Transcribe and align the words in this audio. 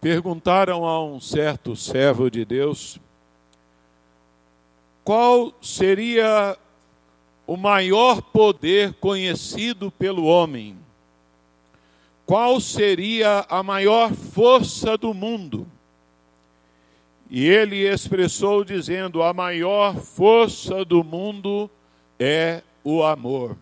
Perguntaram 0.00 0.84
a 0.84 1.04
um 1.04 1.20
certo 1.20 1.74
servo 1.74 2.30
de 2.30 2.44
Deus 2.44 3.00
qual 5.06 5.54
seria 5.62 6.58
o 7.46 7.56
maior 7.56 8.20
poder 8.20 8.92
conhecido 8.94 9.88
pelo 9.88 10.24
homem? 10.24 10.76
Qual 12.26 12.60
seria 12.60 13.46
a 13.48 13.62
maior 13.62 14.12
força 14.12 14.98
do 14.98 15.14
mundo? 15.14 15.64
E 17.30 17.46
ele 17.46 17.88
expressou 17.88 18.64
dizendo: 18.64 19.22
a 19.22 19.32
maior 19.32 19.94
força 19.94 20.84
do 20.84 21.04
mundo 21.04 21.70
é 22.18 22.64
o 22.82 23.04
amor. 23.04 23.56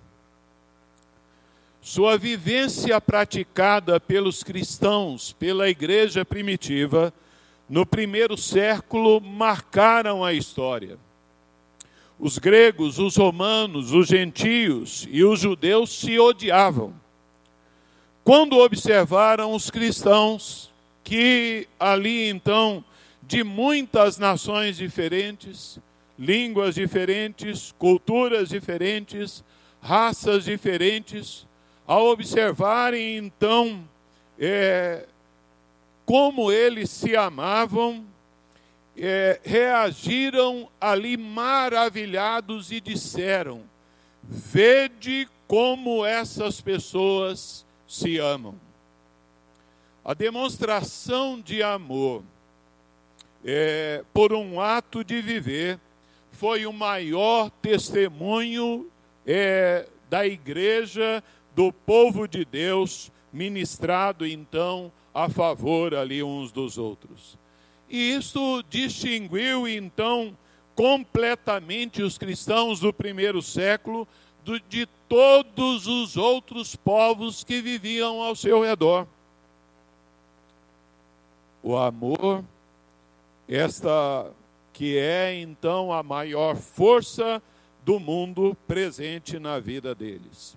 Sua 1.86 2.16
vivência 2.16 2.98
praticada 2.98 4.00
pelos 4.00 4.42
cristãos, 4.42 5.34
pela 5.34 5.68
igreja 5.68 6.24
primitiva, 6.24 7.12
no 7.68 7.84
primeiro 7.84 8.38
século, 8.38 9.20
marcaram 9.20 10.24
a 10.24 10.32
história. 10.32 10.98
Os 12.18 12.38
gregos, 12.38 12.98
os 12.98 13.16
romanos, 13.16 13.92
os 13.92 14.08
gentios 14.08 15.06
e 15.10 15.22
os 15.22 15.40
judeus 15.40 15.92
se 15.92 16.18
odiavam. 16.18 16.94
Quando 18.24 18.56
observaram 18.56 19.52
os 19.52 19.70
cristãos, 19.70 20.72
que 21.04 21.68
ali 21.78 22.30
então, 22.30 22.82
de 23.22 23.44
muitas 23.44 24.16
nações 24.16 24.78
diferentes, 24.78 25.78
línguas 26.18 26.76
diferentes, 26.76 27.74
culturas 27.78 28.48
diferentes, 28.48 29.44
raças 29.82 30.44
diferentes, 30.44 31.46
ao 31.86 32.06
observarem 32.06 33.16
então 33.16 33.86
é, 34.38 35.06
como 36.04 36.50
eles 36.52 36.90
se 36.90 37.16
amavam, 37.16 38.04
é, 38.96 39.40
reagiram 39.42 40.68
ali 40.80 41.16
maravilhados 41.16 42.70
e 42.70 42.80
disseram: 42.80 43.62
Vede 44.22 45.28
como 45.46 46.04
essas 46.04 46.60
pessoas 46.60 47.64
se 47.86 48.18
amam. 48.18 48.54
A 50.04 50.12
demonstração 50.12 51.40
de 51.40 51.62
amor 51.62 52.22
é, 53.44 54.04
por 54.12 54.32
um 54.32 54.60
ato 54.60 55.02
de 55.02 55.20
viver 55.20 55.78
foi 56.32 56.66
o 56.66 56.72
maior 56.72 57.50
testemunho 57.62 58.90
é, 59.26 59.86
da 60.10 60.26
igreja, 60.26 61.22
do 61.54 61.72
povo 61.72 62.26
de 62.26 62.44
Deus, 62.44 63.12
ministrado 63.32 64.26
então 64.26 64.92
a 65.14 65.28
favor 65.28 65.94
ali 65.94 66.22
uns 66.22 66.50
dos 66.50 66.78
outros. 66.78 67.38
E 67.88 68.12
isso 68.12 68.62
distinguiu 68.68 69.68
então 69.68 70.36
completamente 70.74 72.02
os 72.02 72.18
cristãos 72.18 72.80
do 72.80 72.92
primeiro 72.92 73.40
século 73.40 74.08
do, 74.44 74.58
de 74.60 74.86
todos 75.08 75.86
os 75.86 76.16
outros 76.16 76.74
povos 76.74 77.44
que 77.44 77.60
viviam 77.60 78.20
ao 78.20 78.34
seu 78.34 78.62
redor. 78.62 79.06
O 81.62 81.76
amor, 81.76 82.44
esta 83.48 84.30
que 84.72 84.98
é 84.98 85.34
então 85.40 85.92
a 85.92 86.02
maior 86.02 86.56
força 86.56 87.40
do 87.84 88.00
mundo 88.00 88.56
presente 88.66 89.38
na 89.38 89.60
vida 89.60 89.94
deles. 89.94 90.56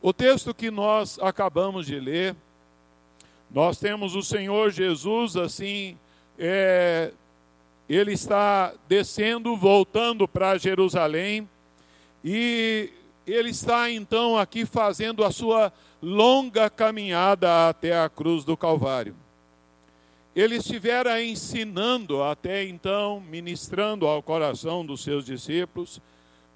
O 0.00 0.12
texto 0.12 0.54
que 0.54 0.70
nós 0.70 1.18
acabamos 1.20 1.86
de 1.86 1.98
ler, 1.98 2.36
nós 3.50 3.78
temos 3.78 4.14
o 4.14 4.22
Senhor 4.22 4.70
Jesus 4.70 5.36
assim 5.36 5.96
é, 6.38 7.12
ele 7.88 8.12
está 8.12 8.74
descendo, 8.86 9.56
voltando 9.56 10.28
para 10.28 10.58
Jerusalém, 10.58 11.48
e 12.22 12.92
ele 13.26 13.50
está 13.50 13.90
então 13.90 14.38
aqui 14.38 14.64
fazendo 14.64 15.24
a 15.24 15.30
sua 15.32 15.72
longa 16.00 16.70
caminhada 16.70 17.68
até 17.68 17.98
a 17.98 18.08
cruz 18.08 18.44
do 18.44 18.56
Calvário. 18.56 19.16
Ele 20.36 20.56
estivera 20.56 21.22
ensinando 21.22 22.22
até 22.22 22.64
então, 22.64 23.20
ministrando 23.20 24.06
ao 24.06 24.22
coração 24.22 24.86
dos 24.86 25.02
seus 25.02 25.24
discípulos, 25.24 26.00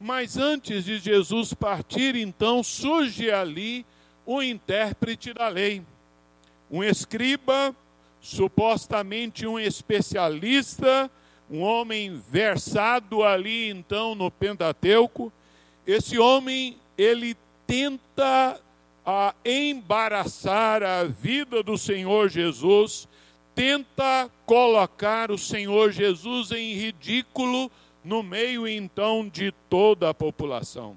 mas 0.02 0.36
antes 0.36 0.84
de 0.84 0.98
Jesus 0.98 1.54
partir, 1.54 2.16
então, 2.16 2.60
surge 2.60 3.30
ali 3.30 3.86
o 4.26 4.42
intérprete 4.42 5.32
da 5.32 5.46
lei, 5.46 5.80
um 6.68 6.82
escriba 6.82 7.74
supostamente 8.20 9.46
um 9.46 9.60
especialista, 9.60 11.08
um 11.48 11.60
homem 11.60 12.20
versado 12.30 13.22
ali 13.22 13.68
então 13.68 14.16
no 14.16 14.28
Pentateuco. 14.28 15.32
Esse 15.86 16.18
homem, 16.18 16.76
ele 16.98 17.36
tenta 17.64 18.60
a 19.06 19.34
embaraçar 19.44 20.82
a 20.82 21.04
vida 21.04 21.62
do 21.62 21.78
Senhor 21.78 22.28
Jesus, 22.28 23.06
tenta 23.54 24.28
colocar 24.46 25.30
o 25.30 25.38
Senhor 25.38 25.92
Jesus 25.92 26.50
em 26.50 26.74
ridículo 26.74 27.70
no 28.04 28.22
meio 28.22 28.66
então 28.66 29.28
de 29.28 29.52
toda 29.68 30.10
a 30.10 30.14
população. 30.14 30.96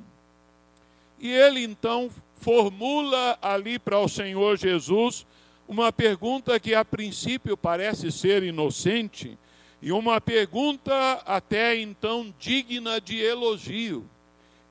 E 1.20 1.32
ele 1.32 1.64
então 1.64 2.10
formula 2.36 3.38
ali 3.42 3.80
para 3.80 4.00
o 4.00 4.08
Senhor 4.08 4.58
Jesus 4.58 5.26
uma 5.68 5.92
pergunta 5.92 6.60
que 6.60 6.76
a 6.76 6.86
princípio 6.86 7.58
parece 7.58 8.12
ser 8.12 8.44
inocente 8.44 9.38
e 9.82 9.92
uma 9.92 10.20
pergunta 10.22 11.22
até 11.26 11.76
então 11.76 12.34
digna 12.40 13.00
de 13.00 13.20
elogio. 13.20 14.08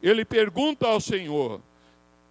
Ele 0.03 0.25
pergunta 0.25 0.87
ao 0.87 1.01
Senhor: 1.01 1.61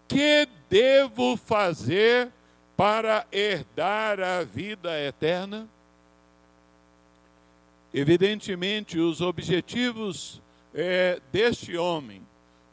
Que 0.08 0.48
devo 0.70 1.36
fazer 1.38 2.32
para 2.76 3.26
herdar 3.32 4.20
a 4.20 4.44
vida 4.44 5.00
eterna? 5.02 5.68
Evidentemente, 7.94 8.98
os 8.98 9.22
objetivos 9.22 10.42
é, 10.74 11.22
deste 11.32 11.78
homem, 11.78 12.22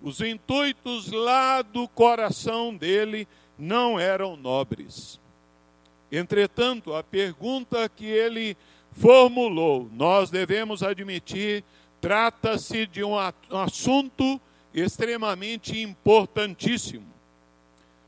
os 0.00 0.20
intuitos 0.20 1.12
lá 1.12 1.60
do 1.60 1.86
coração 1.86 2.74
dele 2.74 3.28
não 3.58 4.00
eram 4.00 4.36
nobres. 4.36 5.20
Entretanto, 6.10 6.94
a 6.94 7.02
pergunta 7.02 7.88
que 7.88 8.06
ele 8.06 8.56
formulou, 8.92 9.88
nós 9.92 10.30
devemos 10.30 10.82
admitir, 10.82 11.62
trata-se 12.00 12.86
de 12.86 13.04
um 13.04 13.14
assunto 13.50 14.40
extremamente 14.72 15.80
importantíssimo. 15.80 17.06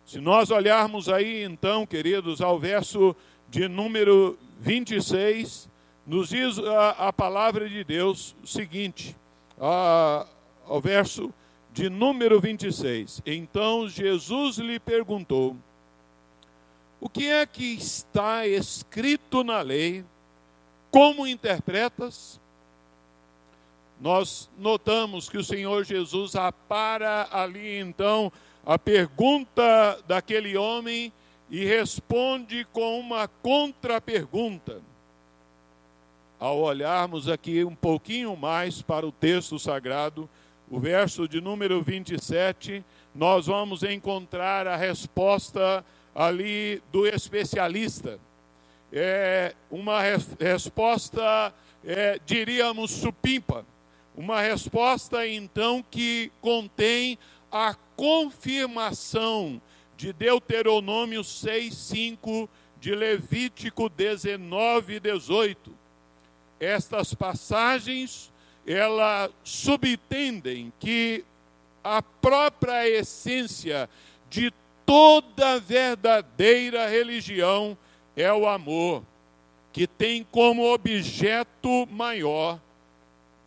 Se 0.04 0.18
nós 0.18 0.50
olharmos 0.50 1.08
aí, 1.08 1.44
então, 1.44 1.86
queridos, 1.86 2.40
ao 2.40 2.58
verso 2.58 3.14
de 3.48 3.68
número 3.68 4.38
26, 4.60 5.68
nos 6.06 6.30
diz 6.30 6.58
a, 6.58 7.08
a 7.08 7.12
palavra 7.12 7.68
de 7.68 7.84
Deus 7.84 8.34
o 8.42 8.46
seguinte, 8.46 9.16
a, 9.60 10.26
ao 10.66 10.80
verso 10.80 11.32
de 11.72 11.88
número 11.88 12.40
26. 12.40 13.22
Então 13.24 13.88
Jesus 13.88 14.58
lhe 14.58 14.78
perguntou: 14.78 15.56
o 17.00 17.08
que 17.08 17.26
é 17.28 17.44
que 17.46 17.74
está 17.74 18.46
escrito 18.46 19.42
na 19.42 19.60
lei? 19.60 20.04
Como 20.90 21.26
interpretas? 21.26 22.40
Nós 24.00 24.50
notamos 24.58 25.28
que 25.28 25.38
o 25.38 25.44
Senhor 25.44 25.84
Jesus 25.84 26.34
apara 26.36 27.28
ali 27.30 27.78
então 27.78 28.32
a 28.64 28.78
pergunta 28.78 30.00
daquele 30.06 30.56
homem 30.56 31.12
e 31.50 31.64
responde 31.64 32.64
com 32.72 32.98
uma 32.98 33.28
contrapergunta. 33.28 34.80
Ao 36.42 36.58
olharmos 36.58 37.28
aqui 37.28 37.62
um 37.62 37.72
pouquinho 37.72 38.36
mais 38.36 38.82
para 38.82 39.06
o 39.06 39.12
texto 39.12 39.60
sagrado, 39.60 40.28
o 40.68 40.80
verso 40.80 41.28
de 41.28 41.40
número 41.40 41.80
27, 41.80 42.84
nós 43.14 43.46
vamos 43.46 43.84
encontrar 43.84 44.66
a 44.66 44.74
resposta 44.74 45.84
ali 46.12 46.82
do 46.90 47.06
especialista. 47.06 48.18
É 48.92 49.54
uma 49.70 50.02
res 50.02 50.36
resposta, 50.36 51.54
é, 51.84 52.18
diríamos, 52.26 52.90
supimpa. 52.90 53.64
Uma 54.16 54.40
resposta, 54.40 55.24
então, 55.24 55.80
que 55.88 56.32
contém 56.40 57.20
a 57.52 57.76
confirmação 57.94 59.62
de 59.96 60.12
Deuteronômio 60.12 61.22
6, 61.22 61.72
5, 61.72 62.50
de 62.80 62.96
Levítico 62.96 63.88
19, 63.88 64.98
18. 64.98 65.81
Estas 66.62 67.12
passagens, 67.12 68.32
elas 68.64 69.32
subtendem 69.42 70.72
que 70.78 71.24
a 71.82 72.00
própria 72.00 72.88
essência 72.88 73.90
de 74.30 74.52
toda 74.86 75.58
verdadeira 75.58 76.88
religião 76.88 77.76
é 78.16 78.32
o 78.32 78.46
amor. 78.46 79.02
que 79.72 79.86
tem 79.86 80.22
como 80.22 80.70
objeto 80.70 81.88
maior 81.90 82.60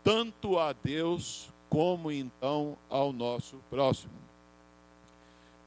tanto 0.03 0.57
a 0.57 0.73
Deus 0.73 1.49
como 1.69 2.11
então 2.11 2.75
ao 2.89 3.13
nosso 3.13 3.57
próximo. 3.69 4.11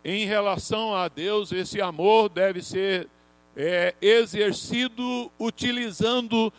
Em 0.04 0.26
relação 0.26 0.96
a 0.96 1.06
Deus, 1.06 1.52
esse 1.52 1.80
amor 1.80 2.28
deve 2.28 2.60
ser 2.60 3.08
é, 3.56 3.94
exercido 4.00 5.30
utilizando 5.38 6.52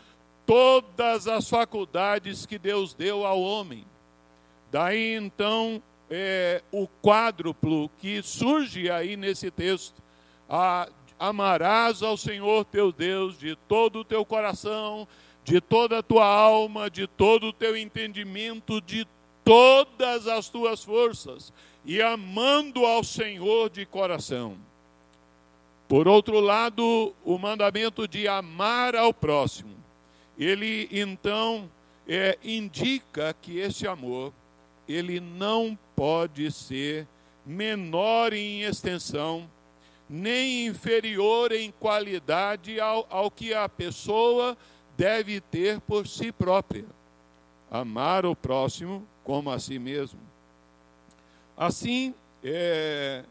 todas 0.50 1.28
as 1.28 1.48
faculdades 1.48 2.48
que 2.48 2.58
Deus 2.58 2.96
deu 2.96 3.24
ao 3.24 3.40
homem. 3.40 3.86
Daí 4.72 5.14
então 5.14 5.80
é, 6.10 6.64
o 6.72 6.88
quádruplo 7.04 7.88
que 8.00 8.24
surge 8.24 8.90
aí 8.90 9.16
nesse 9.16 9.52
texto: 9.52 10.02
a, 10.50 10.90
amarás 11.20 12.02
ao 12.02 12.18
Senhor 12.18 12.66
teu 12.66 12.92
Deus 12.92 13.38
de 13.38 13.56
todo 13.68 14.00
o 14.00 14.04
teu 14.04 14.26
coração, 14.26 15.08
de 15.44 15.62
toda 15.62 16.00
a 16.00 16.04
tua 16.04 16.26
alma, 16.26 16.90
de 16.90 17.06
todo 17.06 17.50
o 17.50 17.54
teu 17.54 17.78
entendimento, 17.78 18.82
de 18.82 19.08
todas 19.44 20.26
as 20.26 20.50
tuas 20.50 20.84
forças, 20.84 21.54
e 21.86 22.02
amando 22.02 22.88
ao 22.88 23.04
Senhor 23.04 23.70
de 23.70 23.86
coração. 23.86 24.58
Por 25.88 26.08
outro 26.08 26.40
lado, 26.40 27.14
o 27.24 27.38
mandamento 27.38 28.08
de 28.08 28.28
amar 28.28 28.96
ao 28.96 29.14
próximo, 29.14 29.79
ele 30.40 30.88
então 30.90 31.70
é, 32.08 32.38
indica 32.44 33.36
que 33.42 33.60
esse 33.60 33.86
amor, 33.86 34.34
ele 34.88 35.20
não 35.20 35.78
pode 35.96 36.50
ser 36.52 37.06
menor 37.46 38.32
em 38.32 38.64
extensão, 38.64 39.50
nem 40.10 40.66
inferior 40.66 41.52
em 41.52 41.72
qualidade 41.72 42.80
ao, 42.80 43.06
ao 43.10 43.30
que 43.30 43.54
a 43.54 43.68
pessoa 43.68 44.58
deve 44.98 45.42
ter 45.42 45.80
por 45.82 46.08
si 46.08 46.32
própria. 46.32 46.86
Amar 47.70 48.26
o 48.26 48.36
próximo 48.36 49.06
como 49.24 49.52
a 49.52 49.60
si 49.60 49.78
mesmo. 49.78 50.20
Assim, 51.56 52.16
é, 52.44 53.24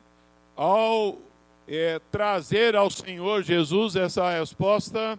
ao 0.54 1.18
é, 1.66 2.00
trazer 2.10 2.76
ao 2.76 2.90
Senhor 2.90 3.42
Jesus 3.42 3.96
essa 3.96 4.30
resposta, 4.30 5.18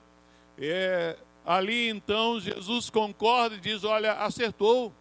é, 0.57 1.17
ali 1.45 1.89
então 1.89 2.39
Jesus 2.39 2.89
concorda 2.89 3.55
e 3.55 3.59
diz: 3.59 3.83
Olha, 3.83 4.13
acertou, 4.13 4.93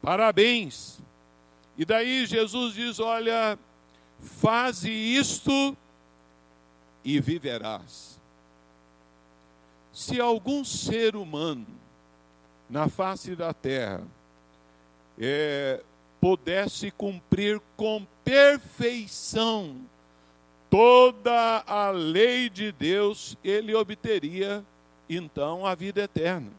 parabéns. 0.00 1.00
E 1.76 1.84
daí 1.84 2.26
Jesus 2.26 2.74
diz: 2.74 2.98
Olha, 3.00 3.58
faze 4.18 4.90
isto 4.90 5.76
e 7.04 7.20
viverás. 7.20 8.20
Se 9.92 10.20
algum 10.20 10.64
ser 10.64 11.16
humano 11.16 11.66
na 12.68 12.88
face 12.88 13.34
da 13.34 13.54
terra 13.54 14.02
é, 15.18 15.82
pudesse 16.20 16.90
cumprir 16.90 17.60
com 17.76 18.06
perfeição 18.24 19.80
toda 20.68 21.62
a 21.66 21.90
lei 21.90 22.50
de 22.50 22.72
Deus, 22.72 23.38
ele 23.42 23.74
obteria 23.74 24.64
então 25.08 25.66
a 25.66 25.74
vida 25.74 26.02
eterna. 26.02 26.50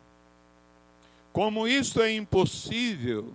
Como 1.31 1.67
isso 1.67 2.01
é 2.01 2.11
impossível, 2.13 3.33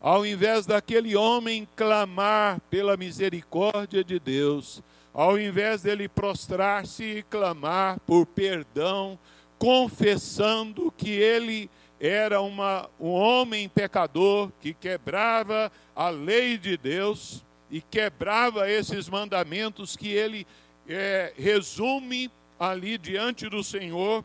ao 0.00 0.24
invés 0.24 0.66
daquele 0.66 1.16
homem 1.16 1.66
clamar 1.74 2.60
pela 2.70 2.96
misericórdia 2.96 4.04
de 4.04 4.18
Deus, 4.18 4.82
ao 5.12 5.38
invés 5.38 5.82
dele 5.82 6.08
prostrar-se 6.08 7.04
e 7.04 7.22
clamar 7.22 7.98
por 8.00 8.26
perdão, 8.26 9.18
confessando 9.58 10.92
que 10.96 11.10
ele 11.10 11.70
era 11.98 12.40
uma, 12.40 12.88
um 13.00 13.10
homem 13.10 13.68
pecador 13.68 14.50
que 14.60 14.74
quebrava 14.74 15.72
a 15.96 16.10
lei 16.10 16.58
de 16.58 16.76
Deus, 16.76 17.44
e 17.74 17.80
quebrava 17.80 18.70
esses 18.70 19.08
mandamentos 19.08 19.96
que 19.96 20.08
ele 20.08 20.46
é, 20.88 21.32
resume 21.36 22.30
ali 22.56 22.96
diante 22.96 23.48
do 23.48 23.64
Senhor, 23.64 24.24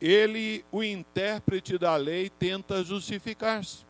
ele, 0.00 0.64
o 0.72 0.82
intérprete 0.82 1.76
da 1.76 1.96
lei, 1.96 2.30
tenta 2.30 2.82
justificar-se. 2.82 3.84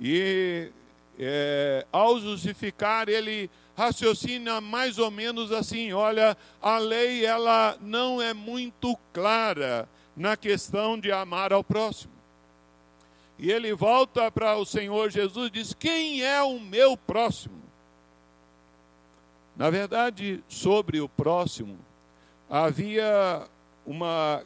E 0.00 0.72
é, 1.18 1.86
ao 1.92 2.20
justificar, 2.20 3.08
ele 3.08 3.48
raciocina 3.76 4.60
mais 4.60 4.98
ou 4.98 5.10
menos 5.10 5.52
assim: 5.52 5.92
olha, 5.92 6.36
a 6.60 6.78
lei 6.78 7.24
ela 7.24 7.76
não 7.80 8.20
é 8.20 8.34
muito 8.34 8.96
clara 9.12 9.88
na 10.16 10.36
questão 10.36 10.98
de 10.98 11.12
amar 11.12 11.52
ao 11.52 11.62
próximo. 11.62 12.12
E 13.38 13.50
ele 13.50 13.74
volta 13.74 14.30
para 14.30 14.56
o 14.56 14.64
Senhor 14.64 15.10
Jesus 15.10 15.48
e 15.48 15.50
diz: 15.50 15.74
Quem 15.74 16.22
é 16.22 16.42
o 16.42 16.58
meu 16.58 16.96
próximo? 16.96 17.62
Na 19.56 19.70
verdade, 19.70 20.42
sobre 20.48 21.00
o 21.00 21.08
próximo, 21.08 21.78
havia 22.50 23.46
uma 23.86 24.44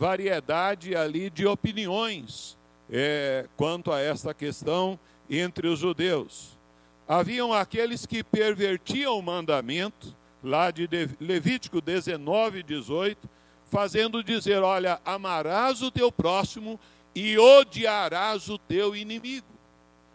variedade 0.00 0.96
ali 0.96 1.28
de 1.28 1.46
opiniões 1.46 2.56
é, 2.90 3.46
quanto 3.54 3.92
a 3.92 4.00
esta 4.00 4.32
questão 4.32 4.98
entre 5.28 5.68
os 5.68 5.78
judeus. 5.78 6.58
Haviam 7.06 7.52
aqueles 7.52 8.06
que 8.06 8.24
pervertiam 8.24 9.18
o 9.18 9.22
mandamento, 9.22 10.16
lá 10.42 10.70
de 10.70 10.88
Levítico 11.20 11.82
19, 11.82 12.62
18, 12.62 13.28
fazendo 13.66 14.24
dizer: 14.24 14.62
Olha, 14.62 14.98
amarás 15.04 15.82
o 15.82 15.90
teu 15.90 16.10
próximo 16.10 16.80
e 17.14 17.38
odiarás 17.38 18.48
o 18.48 18.56
teu 18.56 18.96
inimigo. 18.96 19.46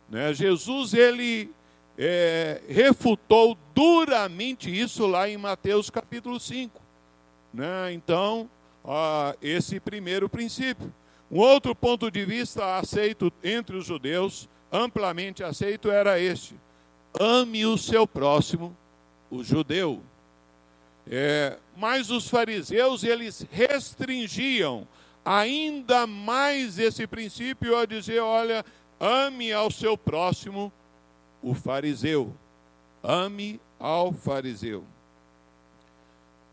Né? 0.10 0.34
Jesus, 0.34 0.96
ele 0.96 1.52
é, 1.96 2.60
refutou 2.68 3.56
duramente 3.76 4.76
isso 4.76 5.06
lá 5.06 5.30
em 5.30 5.38
Mateus 5.38 5.92
capítulo 5.92 6.40
5. 6.40 6.82
Né? 7.54 7.94
Então, 7.94 8.50
ó, 8.86 9.34
esse 9.42 9.80
primeiro 9.80 10.30
princípio. 10.30 10.94
Um 11.30 11.40
outro 11.40 11.76
ponto 11.76 12.12
de 12.12 12.24
vista 12.24 12.78
aceito 12.78 13.34
entre 13.44 13.76
os 13.76 13.86
judeus, 13.86 14.48
amplamente 14.72 15.44
aceito, 15.44 15.90
era 15.90 16.20
este: 16.20 16.56
ame 17.20 17.66
o 17.66 17.78
seu 17.78 18.08
próximo, 18.08 18.76
o 19.30 19.44
judeu. 19.44 20.02
É, 21.08 21.58
mas 21.76 22.10
os 22.10 22.28
fariseus, 22.28 23.04
eles 23.04 23.46
restringiam 23.52 24.88
ainda 25.24 26.06
mais 26.06 26.78
esse 26.78 27.08
princípio 27.08 27.76
a 27.78 27.86
dizer: 27.86 28.20
olha, 28.20 28.64
ame 29.00 29.52
ao 29.52 29.72
seu 29.72 29.98
próximo, 29.98 30.72
o 31.42 31.54
fariseu. 31.54 32.34
Ame 33.04 33.60
ao 33.80 34.12
fariseu. 34.14 34.84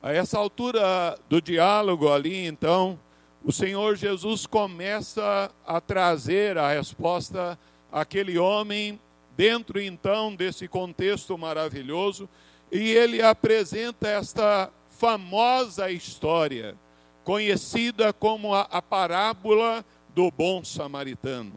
A 0.02 0.12
essa 0.12 0.36
altura 0.36 1.16
do 1.28 1.40
diálogo 1.40 2.12
ali, 2.12 2.44
então, 2.44 2.98
o 3.44 3.52
Senhor 3.52 3.94
Jesus 3.94 4.46
começa 4.46 5.48
a 5.64 5.80
trazer 5.80 6.58
a 6.58 6.72
resposta 6.72 7.56
àquele 7.90 8.36
homem, 8.36 8.98
dentro 9.36 9.80
então 9.80 10.34
desse 10.34 10.66
contexto 10.66 11.38
maravilhoso, 11.38 12.28
e 12.72 12.90
ele 12.90 13.22
apresenta 13.22 14.08
esta 14.08 14.70
famosa 14.88 15.88
história 15.90 16.74
conhecida 17.22 18.12
como 18.12 18.54
a, 18.54 18.62
a 18.62 18.82
parábola 18.82 19.84
do 20.12 20.32
bom 20.32 20.64
samaritano. 20.64 21.52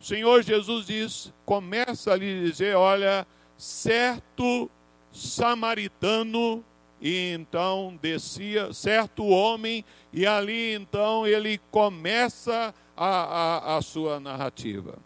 O 0.00 0.04
Senhor 0.04 0.42
Jesus 0.42 0.86
diz, 0.86 1.32
começa 1.44 2.12
a 2.12 2.16
lhe 2.16 2.48
dizer, 2.48 2.76
olha, 2.76 3.26
certo 3.58 4.70
samaritano, 5.12 6.64
e 7.00 7.32
então 7.32 7.98
descia, 8.00 8.72
certo 8.72 9.26
homem, 9.26 9.84
e 10.12 10.26
ali 10.26 10.74
então 10.74 11.26
ele 11.26 11.58
começa 11.70 12.74
a, 12.96 13.06
a, 13.06 13.76
a 13.76 13.82
sua 13.82 14.20
narrativa. 14.20 14.98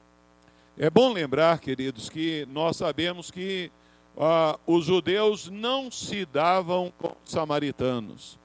É 0.76 0.90
bom 0.90 1.12
lembrar, 1.12 1.58
queridos, 1.60 2.08
que 2.08 2.46
nós 2.50 2.76
sabemos 2.76 3.30
que 3.30 3.70
ah, 4.18 4.58
os 4.66 4.86
judeus 4.86 5.48
não 5.48 5.90
se 5.90 6.24
davam 6.26 6.92
com 6.98 7.14
os 7.24 7.30
samaritanos 7.30 8.38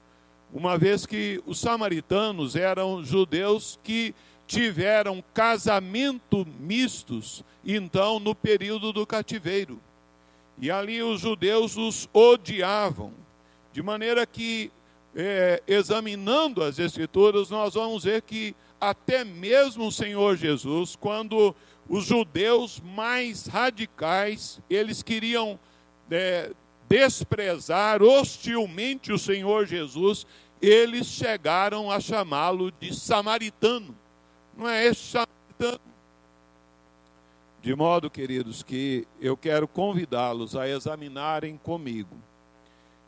uma 0.52 0.76
vez 0.76 1.06
que 1.06 1.42
os 1.46 1.60
samaritanos 1.60 2.56
eram 2.56 3.04
judeus 3.04 3.78
que 3.82 4.14
tiveram 4.46 5.22
casamento 5.32 6.46
mistos, 6.58 7.44
então 7.64 8.18
no 8.18 8.34
período 8.34 8.92
do 8.92 9.06
cativeiro. 9.06 9.80
E 10.58 10.70
ali 10.70 11.02
os 11.02 11.20
judeus 11.20 11.76
os 11.76 12.08
odiavam, 12.12 13.12
de 13.72 13.82
maneira 13.82 14.26
que, 14.26 14.70
é, 15.14 15.62
examinando 15.66 16.62
as 16.62 16.78
Escrituras, 16.78 17.50
nós 17.50 17.74
vamos 17.74 18.04
ver 18.04 18.22
que 18.22 18.54
até 18.80 19.24
mesmo 19.24 19.86
o 19.86 19.92
Senhor 19.92 20.36
Jesus, 20.36 20.96
quando 20.96 21.54
os 21.88 22.04
judeus 22.04 22.80
mais 22.80 23.46
radicais, 23.46 24.60
eles 24.68 25.02
queriam 25.02 25.58
é, 26.10 26.50
desprezar 26.88 28.02
hostilmente 28.02 29.12
o 29.12 29.18
Senhor 29.18 29.66
Jesus, 29.66 30.26
eles 30.60 31.06
chegaram 31.06 31.90
a 31.90 32.00
chamá-lo 32.00 32.72
de 32.72 32.94
samaritano. 32.94 33.96
Não 34.56 34.68
é 34.68 34.86
esse 34.86 35.02
samaritano? 35.02 35.90
De 37.62 37.74
modo, 37.74 38.10
queridos, 38.10 38.62
que 38.62 39.06
eu 39.20 39.36
quero 39.36 39.68
convidá-los 39.68 40.56
a 40.56 40.68
examinarem 40.68 41.58
comigo 41.58 42.16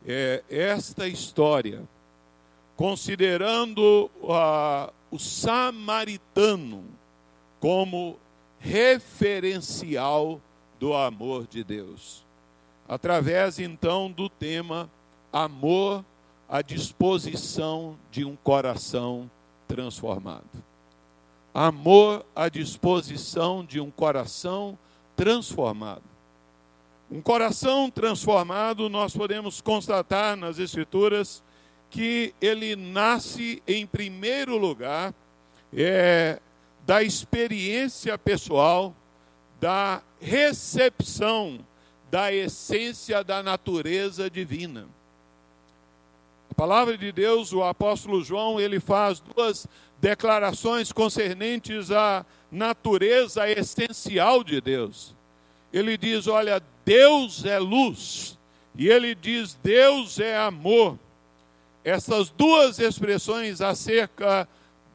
é, 0.06 0.42
esta 0.48 1.06
história, 1.06 1.82
considerando 2.76 4.10
uh, 4.22 4.92
o 5.10 5.18
samaritano 5.18 6.84
como 7.60 8.18
referencial 8.58 10.40
do 10.78 10.94
amor 10.94 11.46
de 11.46 11.62
Deus. 11.62 12.24
Através 12.88 13.58
então 13.58 14.10
do 14.10 14.28
tema 14.28 14.90
amor 15.32 16.04
à 16.48 16.60
disposição 16.60 17.96
de 18.10 18.24
um 18.24 18.36
coração 18.36 19.30
transformado. 19.68 20.62
Amor 21.54 22.26
à 22.34 22.48
disposição 22.48 23.64
de 23.64 23.80
um 23.80 23.90
coração 23.90 24.78
transformado. 25.14 26.11
Um 27.12 27.20
coração 27.20 27.90
transformado, 27.90 28.88
nós 28.88 29.14
podemos 29.14 29.60
constatar 29.60 30.34
nas 30.34 30.58
Escrituras 30.58 31.44
que 31.90 32.34
ele 32.40 32.74
nasce, 32.74 33.62
em 33.68 33.86
primeiro 33.86 34.56
lugar, 34.56 35.12
é, 35.76 36.40
da 36.86 37.02
experiência 37.02 38.16
pessoal, 38.16 38.96
da 39.60 40.02
recepção 40.18 41.60
da 42.10 42.32
essência 42.32 43.22
da 43.22 43.42
natureza 43.42 44.30
divina. 44.30 44.86
A 46.50 46.54
palavra 46.54 46.96
de 46.96 47.12
Deus, 47.12 47.52
o 47.52 47.62
apóstolo 47.62 48.22
João, 48.22 48.58
ele 48.58 48.80
faz 48.80 49.20
duas 49.20 49.66
declarações 49.98 50.92
concernentes 50.92 51.90
à 51.90 52.24
natureza 52.50 53.50
essencial 53.50 54.42
de 54.42 54.60
Deus. 54.62 55.14
Ele 55.72 55.96
diz: 55.96 56.26
Olha, 56.26 56.62
Deus 56.84 57.44
é 57.44 57.58
luz, 57.58 58.38
e 58.76 58.88
ele 58.88 59.14
diz: 59.14 59.58
Deus 59.62 60.18
é 60.18 60.36
amor. 60.36 60.98
Essas 61.84 62.30
duas 62.30 62.78
expressões 62.78 63.60
acerca 63.60 64.48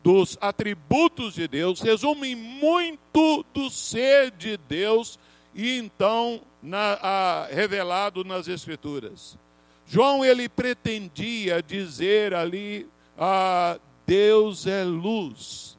dos 0.03 0.37
atributos 0.39 1.33
de 1.33 1.47
Deus 1.47 1.81
resumem 1.81 2.35
muito 2.35 3.45
do 3.53 3.69
ser 3.69 4.31
de 4.31 4.55
Deus 4.55 5.19
e 5.53 5.77
então 5.77 6.39
na, 6.61 6.97
a, 7.01 7.47
revelado 7.47 8.23
nas 8.23 8.47
Escrituras. 8.47 9.37
João 9.85 10.23
ele 10.23 10.47
pretendia 10.47 11.61
dizer 11.61 12.33
ali: 12.33 12.87
ah, 13.17 13.79
Deus 14.05 14.67
é 14.67 14.83
luz. 14.83 15.76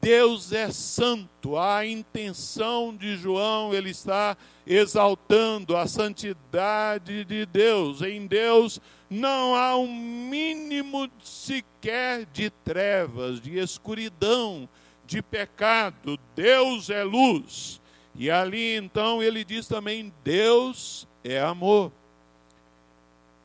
Deus 0.00 0.52
é 0.52 0.70
santo. 0.70 1.56
A 1.56 1.84
intenção 1.84 2.94
de 2.96 3.16
João, 3.16 3.74
ele 3.74 3.90
está 3.90 4.36
exaltando 4.66 5.76
a 5.76 5.86
santidade 5.86 7.24
de 7.24 7.44
Deus. 7.46 8.02
Em 8.02 8.26
Deus 8.26 8.80
não 9.08 9.54
há 9.54 9.76
um 9.76 9.92
mínimo 9.92 11.10
sequer 11.22 12.24
de 12.26 12.50
trevas, 12.50 13.40
de 13.40 13.58
escuridão, 13.58 14.68
de 15.06 15.20
pecado. 15.20 16.18
Deus 16.34 16.88
é 16.88 17.02
luz. 17.02 17.80
E 18.14 18.30
ali 18.30 18.76
então 18.76 19.22
ele 19.22 19.44
diz 19.44 19.66
também: 19.66 20.12
Deus 20.24 21.06
é 21.22 21.40
amor. 21.40 21.92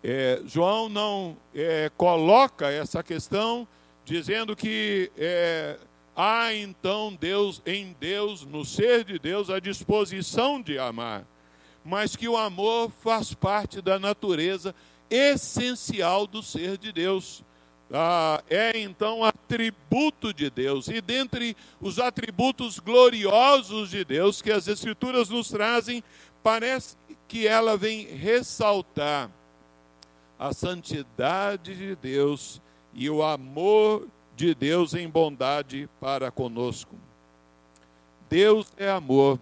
É, 0.03 0.39
João 0.45 0.87
não 0.87 1.35
é, 1.53 1.91
coloca 1.97 2.69
essa 2.69 3.01
questão 3.01 3.67
dizendo 4.05 4.55
que 4.55 5.11
é, 5.17 5.79
há 6.15 6.53
então 6.53 7.15
Deus 7.19 7.61
em 7.65 7.95
Deus, 7.99 8.45
no 8.45 8.63
ser 8.63 9.03
de 9.03 9.19
Deus, 9.19 9.49
a 9.49 9.59
disposição 9.59 10.61
de 10.61 10.79
amar, 10.79 11.25
mas 11.83 12.15
que 12.15 12.27
o 12.27 12.37
amor 12.37 12.91
faz 13.03 13.33
parte 13.33 13.81
da 13.81 13.99
natureza 13.99 14.73
essencial 15.09 16.25
do 16.25 16.41
ser 16.41 16.77
de 16.77 16.91
Deus. 16.91 17.43
Ah, 17.91 18.43
é 18.49 18.79
então 18.79 19.23
atributo 19.23 20.33
de 20.33 20.49
Deus, 20.49 20.87
e 20.87 20.99
dentre 20.99 21.55
os 21.79 21.99
atributos 21.99 22.79
gloriosos 22.79 23.91
de 23.91 24.03
Deus 24.03 24.41
que 24.41 24.51
as 24.51 24.67
Escrituras 24.67 25.29
nos 25.29 25.49
trazem, 25.49 26.03
parece 26.41 26.97
que 27.27 27.45
ela 27.47 27.77
vem 27.77 28.07
ressaltar 28.07 29.29
a 30.37 30.53
santidade 30.53 31.75
de 31.75 31.95
Deus 31.95 32.61
e 32.93 33.09
o 33.09 33.23
amor 33.23 34.07
de 34.35 34.53
Deus 34.53 34.93
em 34.93 35.07
bondade 35.07 35.89
para 35.99 36.29
conosco. 36.29 36.95
Deus 38.29 38.67
é 38.77 38.89
amor. 38.89 39.39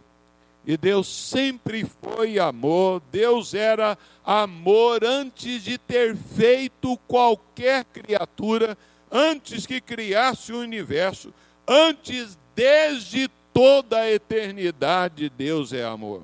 E 0.65 0.77
Deus 0.77 1.07
sempre 1.07 1.85
foi 1.85 2.39
amor. 2.39 3.01
Deus 3.11 3.53
era 3.53 3.97
amor 4.23 5.03
antes 5.03 5.63
de 5.63 5.77
ter 5.77 6.15
feito 6.15 6.97
qualquer 7.07 7.83
criatura, 7.85 8.77
antes 9.11 9.65
que 9.65 9.81
criasse 9.81 10.53
o 10.53 10.59
universo, 10.59 11.33
antes, 11.67 12.37
desde 12.55 13.29
toda 13.53 13.97
a 13.97 14.11
eternidade, 14.11 15.29
Deus 15.29 15.73
é 15.73 15.83
amor. 15.83 16.23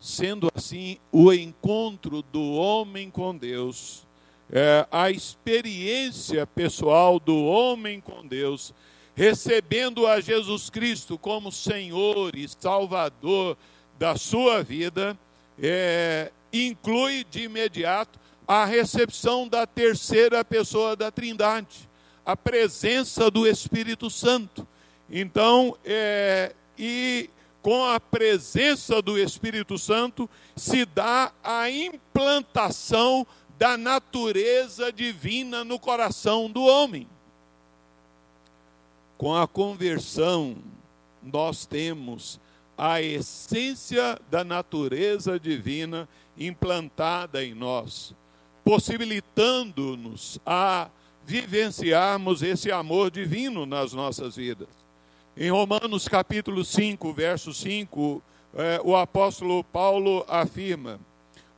Sendo 0.00 0.50
assim, 0.54 0.98
o 1.10 1.32
encontro 1.32 2.22
do 2.22 2.52
homem 2.52 3.10
com 3.10 3.36
Deus 3.36 4.05
é, 4.50 4.86
a 4.90 5.10
experiência 5.10 6.46
pessoal 6.46 7.18
do 7.18 7.44
homem 7.44 8.00
com 8.00 8.26
Deus, 8.26 8.72
recebendo 9.14 10.06
a 10.06 10.20
Jesus 10.20 10.70
Cristo 10.70 11.18
como 11.18 11.50
Senhor 11.50 12.34
e 12.36 12.46
Salvador 12.48 13.56
da 13.98 14.16
sua 14.16 14.62
vida, 14.62 15.18
é, 15.60 16.30
inclui 16.52 17.24
de 17.24 17.42
imediato 17.42 18.18
a 18.46 18.64
recepção 18.64 19.48
da 19.48 19.66
terceira 19.66 20.44
pessoa 20.44 20.94
da 20.94 21.10
Trindade, 21.10 21.88
a 22.24 22.36
presença 22.36 23.30
do 23.30 23.46
Espírito 23.46 24.08
Santo. 24.08 24.66
Então, 25.10 25.76
é, 25.84 26.54
e 26.78 27.30
com 27.62 27.84
a 27.84 27.98
presença 27.98 29.02
do 29.02 29.18
Espírito 29.18 29.76
Santo 29.76 30.30
se 30.54 30.84
dá 30.84 31.32
a 31.42 31.68
implantação 31.68 33.26
da 33.58 33.76
natureza 33.76 34.92
divina 34.92 35.64
no 35.64 35.78
coração 35.78 36.50
do 36.50 36.62
homem. 36.62 37.08
Com 39.16 39.34
a 39.34 39.48
conversão, 39.48 40.56
nós 41.22 41.64
temos 41.64 42.38
a 42.76 43.00
essência 43.00 44.20
da 44.30 44.44
natureza 44.44 45.40
divina 45.40 46.06
implantada 46.36 47.42
em 47.42 47.54
nós, 47.54 48.14
possibilitando-nos 48.62 50.38
a 50.44 50.90
vivenciarmos 51.24 52.42
esse 52.42 52.70
amor 52.70 53.10
divino 53.10 53.64
nas 53.64 53.94
nossas 53.94 54.36
vidas. 54.36 54.68
Em 55.34 55.50
Romanos 55.50 56.06
capítulo 56.06 56.64
5, 56.64 57.12
verso 57.12 57.54
5, 57.54 58.22
eh, 58.54 58.80
o 58.84 58.94
apóstolo 58.94 59.64
Paulo 59.64 60.24
afirma: 60.28 61.00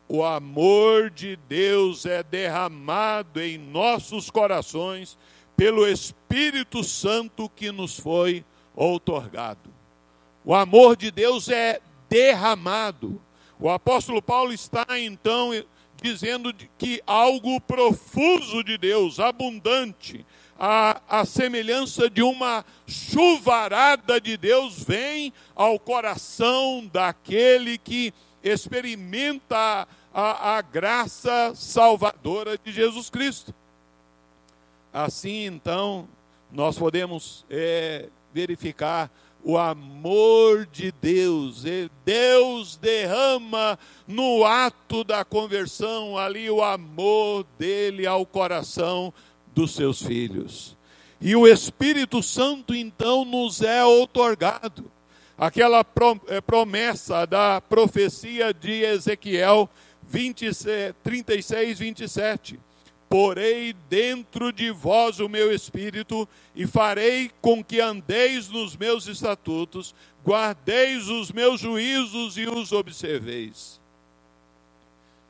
o 0.09 0.25
amor 0.25 1.11
de 1.11 1.37
Deus 1.37 2.07
é 2.07 2.23
derramado 2.23 3.41
em 3.43 3.59
nossos 3.59 4.31
corações 4.31 5.19
pelo 5.55 5.87
Espírito 5.87 6.83
Santo 6.83 7.49
que 7.49 7.71
nos 7.71 7.99
foi 7.99 8.45
outorgado. 8.75 9.71
O 10.45 10.55
amor 10.55 10.97
de 10.97 11.11
Deus 11.11 11.49
é 11.49 11.81
derramado. 12.09 13.21
O 13.61 13.69
apóstolo 13.69 14.23
Paulo 14.23 14.53
está 14.53 14.87
então 14.99 15.51
dizendo 16.01 16.55
que 16.79 17.03
algo 17.07 17.61
profuso 17.61 18.63
de 18.63 18.79
Deus, 18.79 19.21
abundante, 19.21 20.25
a, 20.59 21.03
a 21.09 21.25
semelhança 21.25 22.09
de 22.09 22.23
uma 22.23 22.65
chuvarada 22.87 24.21
de 24.21 24.37
Deus, 24.37 24.83
vem 24.85 25.33
ao 25.55 25.79
coração 25.79 26.89
daquele 26.91 27.77
que 27.77 28.15
experimenta 28.43 29.87
a, 30.13 30.57
a 30.57 30.63
graça 30.63 31.53
salvadora 31.55 32.59
de 32.59 32.73
Jesus 32.73 33.11
Cristo. 33.11 33.55
Assim, 34.93 35.45
então, 35.47 36.09
nós 36.51 36.79
podemos 36.79 37.45
é, 37.51 38.09
verificar 38.33 39.11
o 39.43 39.57
amor 39.57 40.67
de 40.67 40.93
Deus. 40.93 41.65
Deus 42.05 42.77
derrama 42.77 43.79
no 44.07 44.45
ato 44.45 45.05
da 45.05 45.25
conversão 45.25 46.19
ali 46.19 46.51
o 46.51 46.63
amor 46.63 47.47
dele 47.59 48.07
ao 48.07 48.27
coração 48.27 49.13
dos 49.55 49.75
seus 49.75 50.03
filhos. 50.03 50.77
E 51.21 51.35
o 51.35 51.47
Espírito 51.47 52.23
Santo 52.23 52.75
então 52.75 53.25
nos 53.25 53.61
é 53.61 53.85
outorgado. 53.85 54.91
Aquela 55.37 55.85
é, 56.27 56.41
promessa 56.41 57.27
da 57.27 57.61
profecia 57.61 58.53
de 58.53 58.83
Ezequiel 58.83 59.71
36, 60.09 61.79
27. 61.79 62.59
Porei 63.09 63.75
dentro 63.89 64.53
de 64.53 64.71
vós 64.71 65.19
o 65.19 65.29
meu 65.29 65.53
espírito 65.53 66.29
e 66.55 66.67
farei 66.67 67.31
com 67.41 67.65
que 67.65 67.81
andeis 67.81 68.51
nos 68.51 68.77
meus 68.77 69.07
estatutos, 69.07 69.95
guardeis 70.25 71.09
os 71.09 71.33
meus 71.33 71.61
juízos 71.61 72.37
e 72.37 72.47
os 72.47 72.71
observeis. 72.71 73.81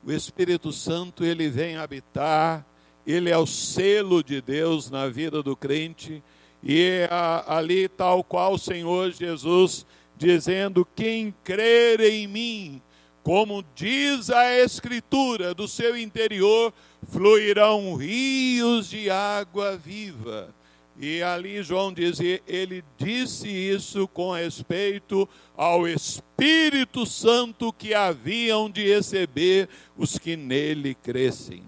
O 0.04 0.10
Espírito 0.10 0.72
Santo, 0.72 1.24
ele 1.24 1.48
vem 1.48 1.76
habitar, 1.76 2.66
ele 3.06 3.30
é 3.30 3.38
o 3.38 3.46
selo 3.46 4.22
de 4.22 4.40
Deus 4.40 4.90
na 4.90 5.08
vida 5.08 5.42
do 5.42 5.54
crente, 5.54 6.22
e 6.62 6.82
é 6.82 7.08
ali, 7.46 7.88
tal 7.88 8.24
qual 8.24 8.54
o 8.54 8.58
Senhor 8.58 9.12
Jesus, 9.12 9.86
dizendo: 10.16 10.86
Quem 10.96 11.32
crer 11.44 12.00
em 12.00 12.26
mim, 12.26 12.82
como 13.22 13.64
diz 13.74 14.30
a 14.30 14.56
Escritura, 14.58 15.54
do 15.54 15.68
seu 15.68 15.96
interior 15.96 16.72
fluirão 17.10 17.94
rios 17.94 18.88
de 18.88 19.10
água 19.10 19.76
viva. 19.76 20.54
E 21.00 21.22
ali 21.22 21.62
João 21.62 21.92
diz, 21.92 22.18
ele 22.46 22.82
disse 22.96 23.48
isso 23.48 24.08
com 24.08 24.32
respeito 24.32 25.28
ao 25.56 25.86
Espírito 25.86 27.06
Santo 27.06 27.72
que 27.72 27.94
haviam 27.94 28.68
de 28.68 28.84
receber 28.84 29.68
os 29.96 30.18
que 30.18 30.36
nele 30.36 30.94
crescem. 30.96 31.62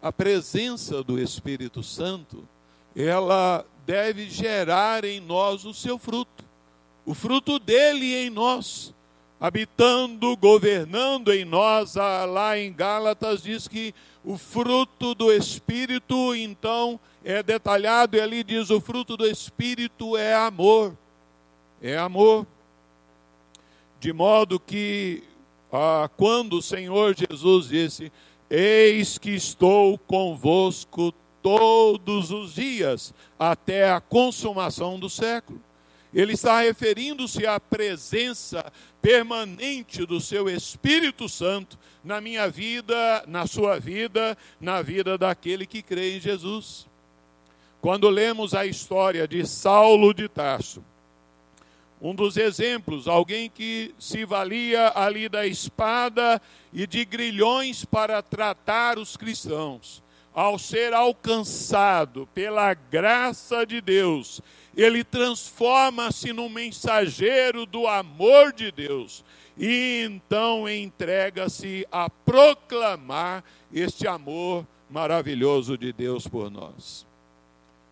A 0.00 0.12
presença 0.12 1.02
do 1.02 1.18
Espírito 1.18 1.82
Santo, 1.82 2.48
ela 2.94 3.66
deve 3.84 4.30
gerar 4.30 5.04
em 5.04 5.18
nós 5.18 5.64
o 5.64 5.74
seu 5.74 5.98
fruto, 5.98 6.44
o 7.04 7.12
fruto 7.12 7.58
dele 7.58 8.14
em 8.14 8.30
nós 8.30 8.94
habitando, 9.40 10.36
governando 10.36 11.32
em 11.32 11.44
nós. 11.44 11.94
Lá 11.94 12.58
em 12.58 12.72
Gálatas 12.72 13.42
diz 13.42 13.66
que 13.66 13.94
o 14.22 14.36
fruto 14.36 15.14
do 15.14 15.32
Espírito, 15.32 16.34
então, 16.34 17.00
é 17.24 17.42
detalhado, 17.42 18.16
e 18.16 18.20
ali 18.20 18.44
diz: 18.44 18.70
o 18.70 18.80
fruto 18.80 19.16
do 19.16 19.26
Espírito 19.26 20.16
é 20.16 20.34
amor. 20.34 20.96
É 21.80 21.96
amor. 21.96 22.46
De 23.98 24.12
modo 24.12 24.60
que, 24.60 25.22
ah, 25.72 26.08
quando 26.16 26.58
o 26.58 26.62
Senhor 26.62 27.14
Jesus 27.16 27.68
disse: 27.68 28.12
Eis 28.50 29.16
que 29.16 29.30
estou 29.30 29.96
convosco 29.96 31.14
todos 31.42 32.30
os 32.30 32.54
dias, 32.54 33.14
até 33.38 33.90
a 33.90 34.00
consumação 34.00 34.98
do 34.98 35.08
século. 35.08 35.60
Ele 36.12 36.32
está 36.32 36.60
referindo-se 36.60 37.46
à 37.46 37.60
presença 37.60 38.70
permanente 39.00 40.04
do 40.04 40.20
seu 40.20 40.48
Espírito 40.48 41.28
Santo 41.28 41.78
na 42.02 42.20
minha 42.20 42.48
vida, 42.48 43.22
na 43.26 43.46
sua 43.46 43.78
vida, 43.78 44.36
na 44.60 44.82
vida 44.82 45.16
daquele 45.16 45.66
que 45.66 45.82
crê 45.82 46.16
em 46.16 46.20
Jesus. 46.20 46.86
Quando 47.80 48.10
lemos 48.10 48.54
a 48.54 48.66
história 48.66 49.26
de 49.26 49.46
Saulo 49.46 50.12
de 50.12 50.28
Tarso, 50.28 50.84
um 52.02 52.14
dos 52.14 52.36
exemplos, 52.36 53.06
alguém 53.06 53.48
que 53.48 53.94
se 53.98 54.24
valia 54.24 54.92
ali 54.94 55.28
da 55.28 55.46
espada 55.46 56.40
e 56.72 56.86
de 56.86 57.04
grilhões 57.04 57.84
para 57.84 58.22
tratar 58.22 58.98
os 58.98 59.16
cristãos, 59.16 60.02
ao 60.32 60.58
ser 60.58 60.94
alcançado 60.94 62.26
pela 62.32 62.72
graça 62.72 63.66
de 63.66 63.80
Deus 63.80 64.40
ele 64.82 65.04
transforma-se 65.04 66.32
num 66.32 66.48
mensageiro 66.48 67.66
do 67.66 67.86
amor 67.86 68.50
de 68.50 68.72
Deus 68.72 69.22
e 69.58 70.02
então 70.04 70.66
entrega-se 70.66 71.86
a 71.92 72.08
proclamar 72.08 73.44
este 73.70 74.08
amor 74.08 74.66
maravilhoso 74.88 75.76
de 75.76 75.92
Deus 75.92 76.26
por 76.26 76.50
nós. 76.50 77.06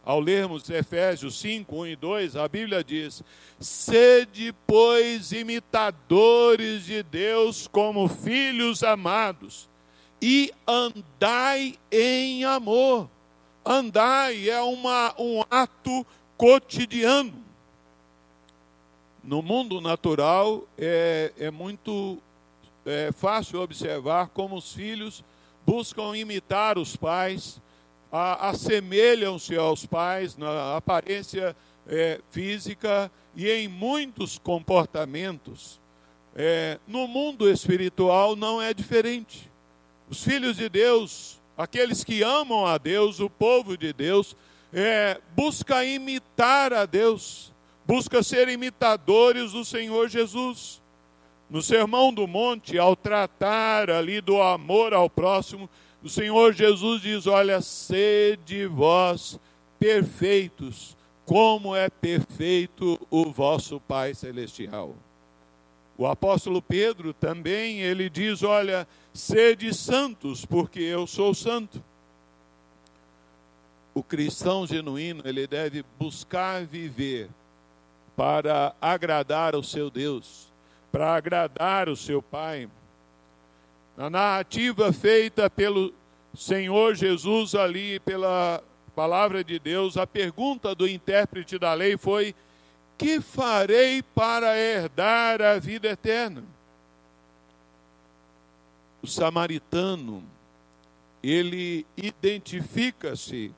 Ao 0.02 0.18
lermos 0.18 0.71
Efésios 0.71 1.38
5, 1.38 1.77
1 1.77 1.87
e 1.88 1.96
2, 1.96 2.37
a 2.37 2.48
Bíblia 2.48 2.83
diz: 2.83 3.22
Sede, 3.61 4.55
pois, 4.66 5.31
imitadores 5.31 6.87
de 6.87 7.03
Deus 7.03 7.68
como 7.68 8.09
filhos 8.09 8.83
amados, 8.83 9.68
e 10.22 10.51
andai 10.66 11.74
em 11.92 12.46
amor. 12.46 13.11
Andai 13.62 14.48
é 14.48 14.62
uma, 14.62 15.14
um 15.18 15.42
ato 15.51 16.07
cotidiano. 16.38 17.35
No 19.22 19.42
mundo 19.42 19.81
natural, 19.81 20.66
é, 20.79 21.33
é 21.37 21.51
muito 21.51 22.18
é, 22.87 23.11
fácil 23.12 23.61
observar 23.61 24.29
como 24.29 24.57
os 24.57 24.72
filhos 24.72 25.22
buscam 25.66 26.16
imitar 26.16 26.79
os 26.79 26.96
pais, 26.96 27.61
assemelham-se 28.11 29.55
aos 29.57 29.85
pais 29.85 30.35
na 30.37 30.77
aparência 30.77 31.55
é, 31.87 32.20
física 32.31 33.11
e 33.37 33.51
em 33.51 33.68
muitos 33.68 34.38
comportamentos. 34.38 35.79
É, 36.35 36.79
no 36.87 37.07
mundo 37.09 37.51
espiritual 37.51 38.37
não 38.37 38.62
é 38.62 38.72
diferente. 38.72 39.51
Os 40.09 40.22
filhos 40.22 40.57
de 40.57 40.68
Deus, 40.68 41.38
aqueles 41.57 42.05
que 42.05 42.22
amam 42.22 42.64
a 42.64 42.79
Deus, 42.79 43.20
o 43.20 43.29
povo 43.29 43.77
de 43.77 43.92
Deus, 43.92 44.35
é, 44.72 45.20
busca 45.35 45.85
imitar 45.85 46.72
a 46.72 46.85
Deus, 46.85 47.52
busca 47.87 48.22
ser 48.22 48.48
imitadores 48.48 49.52
do 49.52 49.64
Senhor 49.64 50.09
Jesus. 50.09 50.83
No 51.48 51.62
Sermão 51.62 52.12
do 52.12 52.26
Monte, 52.26 52.78
ao 52.78 52.94
tratar 52.94 53.90
ali 53.90 54.20
do 54.20 54.40
amor 54.42 54.92
ao 54.92 55.09
próximo, 55.09 55.68
o 56.02 56.09
Senhor 56.09 56.52
Jesus 56.52 57.00
diz: 57.00 57.26
Olha, 57.26 57.62
sede 57.62 58.66
vós 58.66 59.40
perfeitos, 59.78 60.96
como 61.24 61.74
é 61.74 61.88
perfeito 61.88 63.00
o 63.11 63.31
vosso 63.31 63.81
Pai 63.81 64.14
Celestial. 64.14 64.94
O 65.96 66.07
apóstolo 66.07 66.61
Pedro 66.61 67.14
também, 67.14 67.81
ele 67.81 68.11
diz: 68.11 68.42
Olha, 68.42 68.87
sede 69.14 69.74
santos, 69.74 70.44
porque 70.44 70.81
eu 70.81 71.07
sou 71.07 71.33
santo 71.33 71.83
o 73.98 74.02
cristão 74.02 74.64
genuíno, 74.64 75.22
ele 75.24 75.46
deve 75.46 75.84
buscar 75.98 76.64
viver 76.64 77.28
para 78.16 78.74
agradar 78.80 79.56
o 79.56 79.62
seu 79.62 79.90
Deus, 79.90 80.52
para 80.92 81.14
agradar 81.14 81.88
o 81.88 81.96
seu 81.96 82.22
Pai. 82.22 82.68
Na 83.96 84.08
narrativa 84.08 84.92
feita 84.92 85.50
pelo 85.50 85.92
Senhor 86.32 86.94
Jesus 86.94 87.56
ali, 87.56 87.98
pela 88.00 88.62
palavra 88.94 89.42
de 89.42 89.58
Deus, 89.58 89.96
a 89.96 90.06
pergunta 90.06 90.74
do 90.74 90.87
intérprete 90.87 91.58
da 91.58 91.74
lei 91.74 91.96
foi: 91.96 92.37
Que 92.96 93.20
farei 93.20 94.00
para 94.02 94.56
herdar 94.56 95.42
a 95.42 95.58
vida 95.58 95.88
eterna? 95.88 96.44
O 99.02 99.08
samaritano, 99.08 100.22
ele 101.20 101.84
identifica-se 101.96 103.52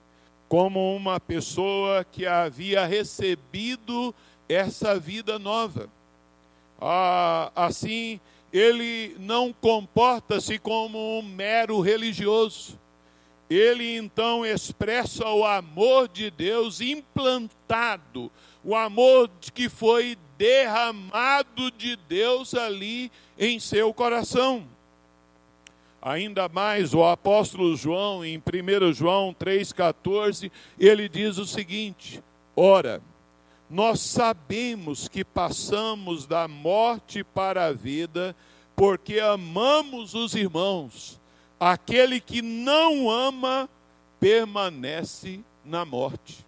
como 0.50 0.96
uma 0.96 1.20
pessoa 1.20 2.04
que 2.04 2.26
havia 2.26 2.84
recebido 2.84 4.12
essa 4.48 4.98
vida 4.98 5.38
nova. 5.38 5.88
Ah, 6.80 7.52
assim, 7.54 8.18
ele 8.52 9.14
não 9.20 9.52
comporta-se 9.52 10.58
como 10.58 11.20
um 11.20 11.22
mero 11.22 11.80
religioso. 11.80 12.76
Ele 13.48 13.96
então 13.96 14.44
expressa 14.44 15.24
o 15.28 15.44
amor 15.44 16.08
de 16.08 16.32
Deus 16.32 16.80
implantado, 16.80 18.28
o 18.64 18.74
amor 18.74 19.30
que 19.54 19.68
foi 19.68 20.18
derramado 20.36 21.70
de 21.70 21.94
Deus 21.94 22.54
ali 22.54 23.12
em 23.38 23.60
seu 23.60 23.94
coração. 23.94 24.66
Ainda 26.02 26.48
mais 26.48 26.94
o 26.94 27.04
apóstolo 27.04 27.76
João, 27.76 28.24
em 28.24 28.38
1 28.38 28.92
João 28.94 29.34
3,14, 29.34 30.50
ele 30.78 31.08
diz 31.08 31.36
o 31.36 31.44
seguinte: 31.44 32.22
Ora, 32.56 33.02
nós 33.68 34.00
sabemos 34.00 35.08
que 35.08 35.24
passamos 35.24 36.26
da 36.26 36.48
morte 36.48 37.22
para 37.22 37.66
a 37.66 37.72
vida, 37.72 38.34
porque 38.74 39.20
amamos 39.20 40.14
os 40.14 40.34
irmãos. 40.34 41.20
Aquele 41.58 42.18
que 42.18 42.40
não 42.40 43.10
ama 43.10 43.68
permanece 44.18 45.40
na 45.64 45.84
morte. 45.84 46.46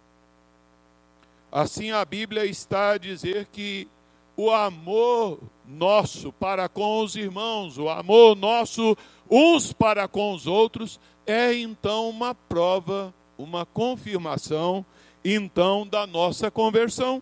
Assim 1.51 1.91
a 1.91 2.03
Bíblia 2.03 2.45
está 2.45 2.93
a 2.93 2.97
dizer 2.97 3.47
que 3.51 3.87
o 4.35 4.49
amor 4.51 5.39
nosso 5.65 6.31
para 6.31 6.67
com 6.67 7.01
os 7.01 7.15
irmãos, 7.15 7.77
o 7.77 7.89
amor 7.89 8.35
nosso 8.35 8.97
uns 9.29 9.73
para 9.73 10.07
com 10.07 10.33
os 10.33 10.47
outros, 10.47 10.99
é 11.25 11.53
então 11.53 12.09
uma 12.09 12.35
prova, 12.35 13.13
uma 13.37 13.65
confirmação, 13.65 14.85
então, 15.23 15.87
da 15.87 16.05
nossa 16.05 16.51
conversão. 16.51 17.21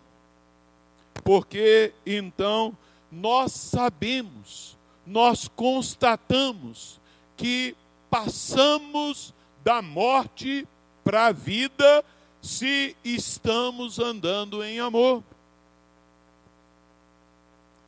Porque 1.22 1.92
então 2.04 2.76
nós 3.10 3.52
sabemos, 3.52 4.76
nós 5.06 5.46
constatamos 5.48 7.00
que 7.36 7.76
passamos 8.10 9.32
da 9.62 9.80
morte 9.80 10.66
para 11.04 11.26
a 11.26 11.32
vida 11.32 12.04
se 12.40 12.96
estamos 13.04 13.98
andando 13.98 14.64
em 14.64 14.80
amor. 14.80 15.22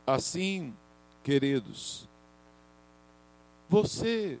Assim, 0.05 0.73
queridos, 1.23 2.07
você 3.67 4.37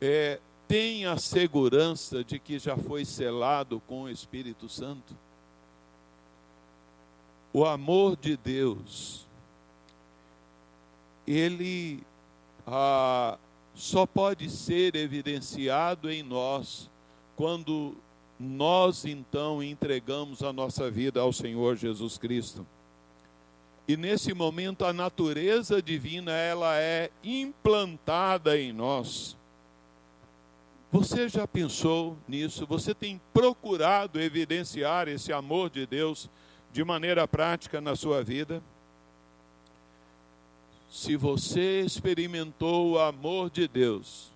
é, 0.00 0.40
tem 0.66 1.06
a 1.06 1.16
segurança 1.16 2.24
de 2.24 2.38
que 2.38 2.58
já 2.58 2.76
foi 2.76 3.04
selado 3.04 3.80
com 3.86 4.02
o 4.02 4.10
Espírito 4.10 4.68
Santo? 4.68 5.14
O 7.52 7.64
amor 7.64 8.16
de 8.16 8.36
Deus, 8.36 9.26
ele 11.26 12.02
ah, 12.66 13.38
só 13.74 14.06
pode 14.06 14.50
ser 14.50 14.94
evidenciado 14.96 16.10
em 16.10 16.22
nós 16.22 16.90
quando 17.36 17.96
nós 18.38 19.04
então 19.04 19.62
entregamos 19.62 20.42
a 20.42 20.52
nossa 20.52 20.90
vida 20.90 21.20
ao 21.20 21.32
Senhor 21.32 21.76
Jesus 21.76 22.18
Cristo. 22.18 22.66
E 23.88 23.96
nesse 23.96 24.34
momento 24.34 24.84
a 24.84 24.92
natureza 24.92 25.80
divina 25.80 26.32
ela 26.32 26.76
é 26.78 27.10
implantada 27.24 28.60
em 28.60 28.70
nós. 28.70 29.34
Você 30.92 31.26
já 31.26 31.48
pensou 31.48 32.14
nisso? 32.28 32.66
Você 32.66 32.94
tem 32.94 33.18
procurado 33.32 34.20
evidenciar 34.20 35.08
esse 35.08 35.32
amor 35.32 35.70
de 35.70 35.86
Deus 35.86 36.28
de 36.70 36.84
maneira 36.84 37.26
prática 37.26 37.80
na 37.80 37.96
sua 37.96 38.22
vida? 38.22 38.62
Se 40.90 41.16
você 41.16 41.80
experimentou 41.80 42.92
o 42.92 42.98
amor 42.98 43.48
de 43.48 43.66
Deus, 43.66 44.30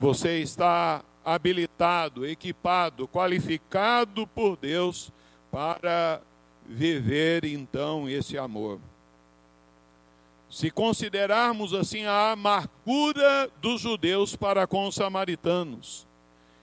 você 0.00 0.40
está 0.40 1.04
habilitado, 1.24 2.26
equipado, 2.26 3.06
qualificado 3.06 4.26
por 4.26 4.56
Deus 4.56 5.12
para 5.50 6.20
viver 6.70 7.44
então 7.44 8.08
esse 8.08 8.38
amor. 8.38 8.78
Se 10.48 10.70
considerarmos 10.70 11.74
assim 11.74 12.04
a 12.04 12.30
amargura 12.30 13.50
dos 13.60 13.80
judeus 13.80 14.36
para 14.36 14.66
com 14.68 14.86
os 14.86 14.94
samaritanos, 14.94 16.06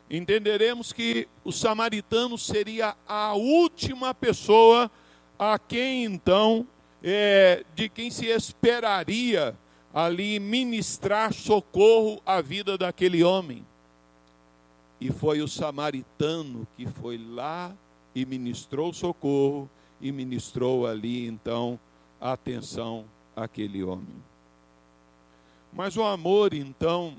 entenderemos 0.10 0.94
que 0.94 1.28
o 1.44 1.52
samaritano 1.52 2.38
seria 2.38 2.96
a 3.06 3.34
última 3.34 4.14
pessoa 4.14 4.90
a 5.38 5.60
quem 5.60 6.06
então, 6.06 6.66
é, 7.04 7.66
de 7.76 7.90
quem 7.90 8.10
se 8.10 8.28
esperaria 8.28 9.56
ali 9.94 10.40
ministrar 10.40 11.34
socorro 11.34 12.22
à 12.26 12.42
vida 12.42 12.78
daquele 12.78 13.24
homem. 13.24 13.66
E 15.00 15.12
foi 15.12 15.42
o 15.42 15.48
samaritano 15.48 16.66
que 16.78 16.86
foi 16.86 17.18
lá 17.18 17.76
e 18.16 18.26
ministrou 18.26 18.94
socorro 18.94 19.70
e 20.00 20.12
ministrou 20.12 20.86
ali 20.86 21.26
então 21.28 21.80
atenção 22.20 23.06
aquele 23.36 23.84
homem. 23.84 24.24
Mas 25.72 25.96
o 25.96 26.04
amor, 26.04 26.54
então, 26.54 27.16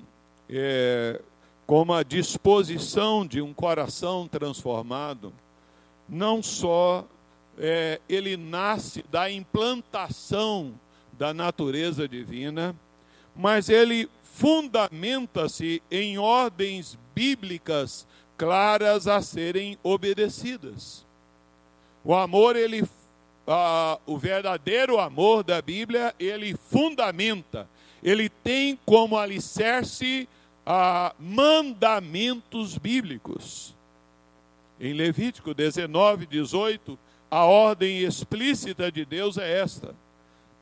é, 0.49 1.21
como 1.67 1.93
a 1.93 2.03
disposição 2.03 3.27
de 3.27 3.41
um 3.41 3.53
coração 3.53 4.27
transformado, 4.27 5.33
não 6.09 6.43
só 6.43 7.07
é, 7.59 8.01
ele 8.09 8.37
nasce 8.37 9.05
da 9.11 9.31
implantação 9.31 10.75
da 11.13 11.35
natureza 11.35 12.09
divina, 12.09 12.75
mas 13.35 13.69
ele 13.69 14.09
fundamenta-se 14.23 15.83
em 15.91 16.19
ordens 16.19 16.99
bíblicas 17.15 18.07
claras 18.37 19.09
a 19.09 19.21
serem 19.21 19.77
obedecidas. 19.83 21.08
O 22.05 22.15
amor 22.15 22.57
ele 22.57 22.87
ah, 23.49 23.99
o 24.05 24.19
verdadeiro 24.19 25.01
amor 25.01 25.43
da 25.43 25.63
Bíblia, 25.63 26.15
ele 26.21 26.55
fundamenta, 26.55 27.67
ele 28.03 28.29
tem 28.29 28.79
como 28.85 29.17
alicerce 29.17 30.29
ah, 30.67 31.15
mandamentos 31.19 32.77
bíblicos. 32.77 33.75
Em 34.79 34.93
Levítico 34.93 35.55
19, 35.55 36.27
18, 36.27 36.99
a 37.31 37.45
ordem 37.45 38.01
explícita 38.01 38.93
de 38.93 39.05
Deus 39.07 39.39
é 39.39 39.61
esta: 39.61 39.95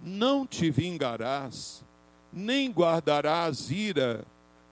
Não 0.00 0.46
te 0.46 0.70
vingarás, 0.70 1.84
nem 2.32 2.70
guardarás 2.70 3.70
ira 3.70 4.24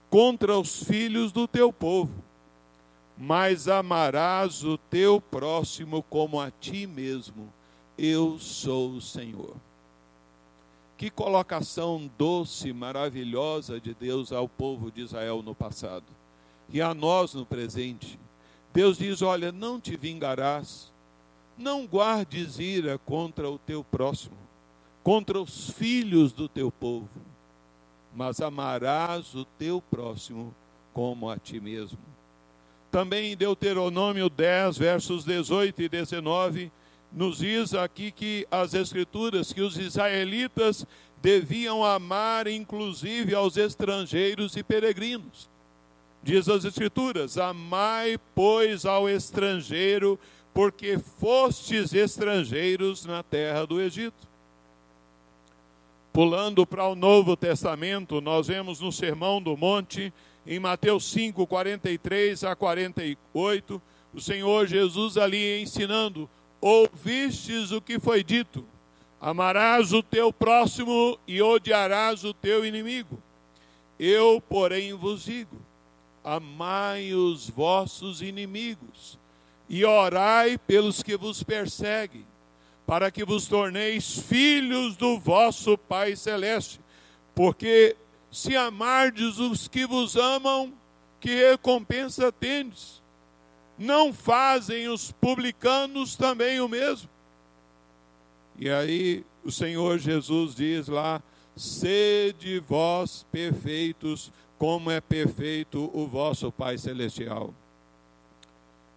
contra 0.09 0.57
os 0.57 0.83
filhos 0.83 1.33
do 1.33 1.47
teu 1.47 1.73
povo, 1.73 2.23
mas 3.17 3.67
amarás 3.67 4.63
o 4.63 4.77
teu 4.77 5.21
próximo 5.21 6.03
como 6.03 6.39
a 6.39 6.51
ti 6.51 6.85
mesmo 6.85 7.51
eu 7.97 8.37
sou 8.37 8.91
o 8.91 9.01
Senhor. 9.01 9.55
Que 10.97 11.09
colocação 11.09 12.09
doce, 12.17 12.71
maravilhosa 12.71 13.79
de 13.79 13.93
Deus 13.93 14.31
ao 14.31 14.47
povo 14.47 14.91
de 14.91 15.01
Israel 15.01 15.41
no 15.41 15.53
passado 15.53 16.05
e 16.69 16.81
a 16.81 16.93
nós 16.93 17.33
no 17.33 17.45
presente. 17.45 18.19
Deus 18.73 18.97
diz: 18.97 19.21
Olha, 19.21 19.51
não 19.51 19.79
te 19.79 19.95
vingarás, 19.95 20.91
não 21.57 21.85
guardes 21.85 22.59
ira 22.59 22.97
contra 22.97 23.49
o 23.49 23.57
teu 23.57 23.83
próximo, 23.83 24.37
contra 25.03 25.39
os 25.39 25.69
filhos 25.69 26.31
do 26.31 26.47
teu 26.47 26.71
povo, 26.71 27.09
mas 28.13 28.41
amarás 28.41 29.35
o 29.35 29.45
teu 29.45 29.81
próximo 29.81 30.53
como 30.93 31.29
a 31.29 31.37
ti 31.37 31.59
mesmo. 31.59 32.14
Também 32.95 33.33
em 33.33 33.35
Deuteronômio 33.35 34.29
10, 34.29 34.77
versos 34.77 35.25
18 35.25 35.81
e 35.81 35.89
19 35.89 36.71
nos 37.11 37.39
diz 37.39 37.73
aqui 37.73 38.09
que 38.09 38.47
as 38.49 38.73
Escrituras, 38.73 39.51
que 39.51 39.59
os 39.59 39.77
israelitas 39.77 40.87
deviam 41.21 41.83
amar 41.83 42.47
inclusive 42.47 43.35
aos 43.35 43.57
estrangeiros 43.57 44.55
e 44.55 44.63
peregrinos. 44.63 45.49
Diz 46.23 46.47
as 46.47 46.63
Escrituras: 46.63 47.37
Amai, 47.37 48.17
pois, 48.33 48.85
ao 48.85 49.09
estrangeiro, 49.09 50.17
porque 50.53 50.97
fostes 50.97 51.93
estrangeiros 51.93 53.05
na 53.05 53.21
terra 53.21 53.67
do 53.67 53.81
Egito. 53.81 54.25
Pulando 56.13 56.65
para 56.65 56.87
o 56.87 56.95
Novo 56.95 57.35
Testamento, 57.35 58.21
nós 58.21 58.47
vemos 58.47 58.79
no 58.79 58.89
Sermão 58.89 59.41
do 59.41 59.57
Monte, 59.57 60.13
em 60.45 60.59
Mateus 60.59 61.05
5, 61.11 61.45
43 61.47 62.43
a 62.43 62.55
48, 62.55 63.81
o 64.13 64.21
Senhor 64.21 64.67
Jesus 64.67 65.17
ali 65.17 65.61
ensinando 65.61 66.29
ouvistes 66.61 67.71
o 67.71 67.81
que 67.81 67.99
foi 67.99 68.23
dito: 68.23 68.65
amarás 69.19 69.91
o 69.91 70.03
teu 70.03 70.31
próximo 70.31 71.19
e 71.27 71.41
odiarás 71.41 72.23
o 72.23 72.33
teu 72.33 72.65
inimigo. 72.65 73.21
Eu, 73.99 74.41
porém, 74.41 74.93
vos 74.93 75.25
digo: 75.25 75.57
amai 76.23 77.13
os 77.13 77.49
vossos 77.49 78.21
inimigos 78.21 79.17
e 79.67 79.83
orai 79.83 80.57
pelos 80.57 81.01
que 81.01 81.17
vos 81.17 81.43
perseguem, 81.43 82.25
para 82.85 83.09
que 83.09 83.25
vos 83.25 83.47
torneis 83.47 84.19
filhos 84.19 84.95
do 84.95 85.17
vosso 85.17 85.77
Pai 85.77 86.15
Celeste. 86.15 86.79
Porque 87.33 87.95
se 88.35 88.55
amardes 88.55 89.37
os 89.39 89.67
que 89.67 89.85
vos 89.85 90.15
amam, 90.15 90.73
que 91.19 91.33
recompensa 91.33 92.31
tendes? 92.31 93.03
não 93.77 94.13
fazem 94.13 94.87
os 94.87 95.11
publicanos 95.11 96.15
também 96.15 96.59
o 96.59 96.67
mesmo? 96.67 97.09
E 98.57 98.69
aí 98.69 99.25
o 99.43 99.51
Senhor 99.51 99.99
Jesus 99.99 100.55
diz 100.55 100.87
lá: 100.87 101.21
sede 101.55 102.59
vós 102.59 103.25
perfeitos, 103.31 104.31
como 104.57 104.89
é 104.89 105.01
perfeito 105.01 105.89
o 105.93 106.07
vosso 106.07 106.51
Pai 106.51 106.77
Celestial. 106.77 107.53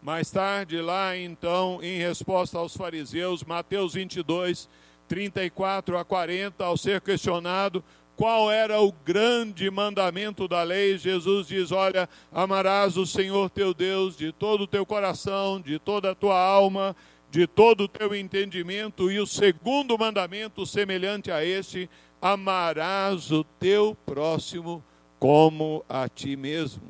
Mais 0.00 0.30
tarde, 0.30 0.80
lá 0.80 1.16
então, 1.16 1.80
em 1.82 1.98
resposta 1.98 2.56
aos 2.56 2.76
fariseus, 2.76 3.42
Mateus 3.42 3.94
22, 3.94 4.68
34 5.08 5.98
a 5.98 6.04
40, 6.04 6.64
ao 6.64 6.76
ser 6.76 7.00
questionado 7.00 7.82
qual 8.18 8.50
era 8.50 8.80
o 8.80 8.90
grande 8.90 9.70
mandamento 9.70 10.48
da 10.48 10.64
lei, 10.64 10.98
Jesus 10.98 11.46
diz: 11.46 11.70
Olha, 11.70 12.08
amarás 12.32 12.96
o 12.96 13.06
Senhor 13.06 13.48
teu 13.48 13.72
Deus 13.72 14.16
de 14.16 14.32
todo 14.32 14.62
o 14.62 14.66
teu 14.66 14.84
coração, 14.84 15.60
de 15.60 15.78
toda 15.78 16.10
a 16.10 16.14
tua 16.16 16.36
alma, 16.36 16.96
de 17.30 17.46
todo 17.46 17.84
o 17.84 17.88
teu 17.88 18.12
entendimento, 18.16 19.08
e 19.08 19.20
o 19.20 19.26
segundo 19.26 19.96
mandamento, 19.96 20.66
semelhante 20.66 21.30
a 21.30 21.44
este, 21.44 21.88
amarás 22.20 23.30
o 23.30 23.44
teu 23.44 23.96
próximo 24.04 24.82
como 25.20 25.84
a 25.88 26.08
ti 26.08 26.34
mesmo. 26.34 26.82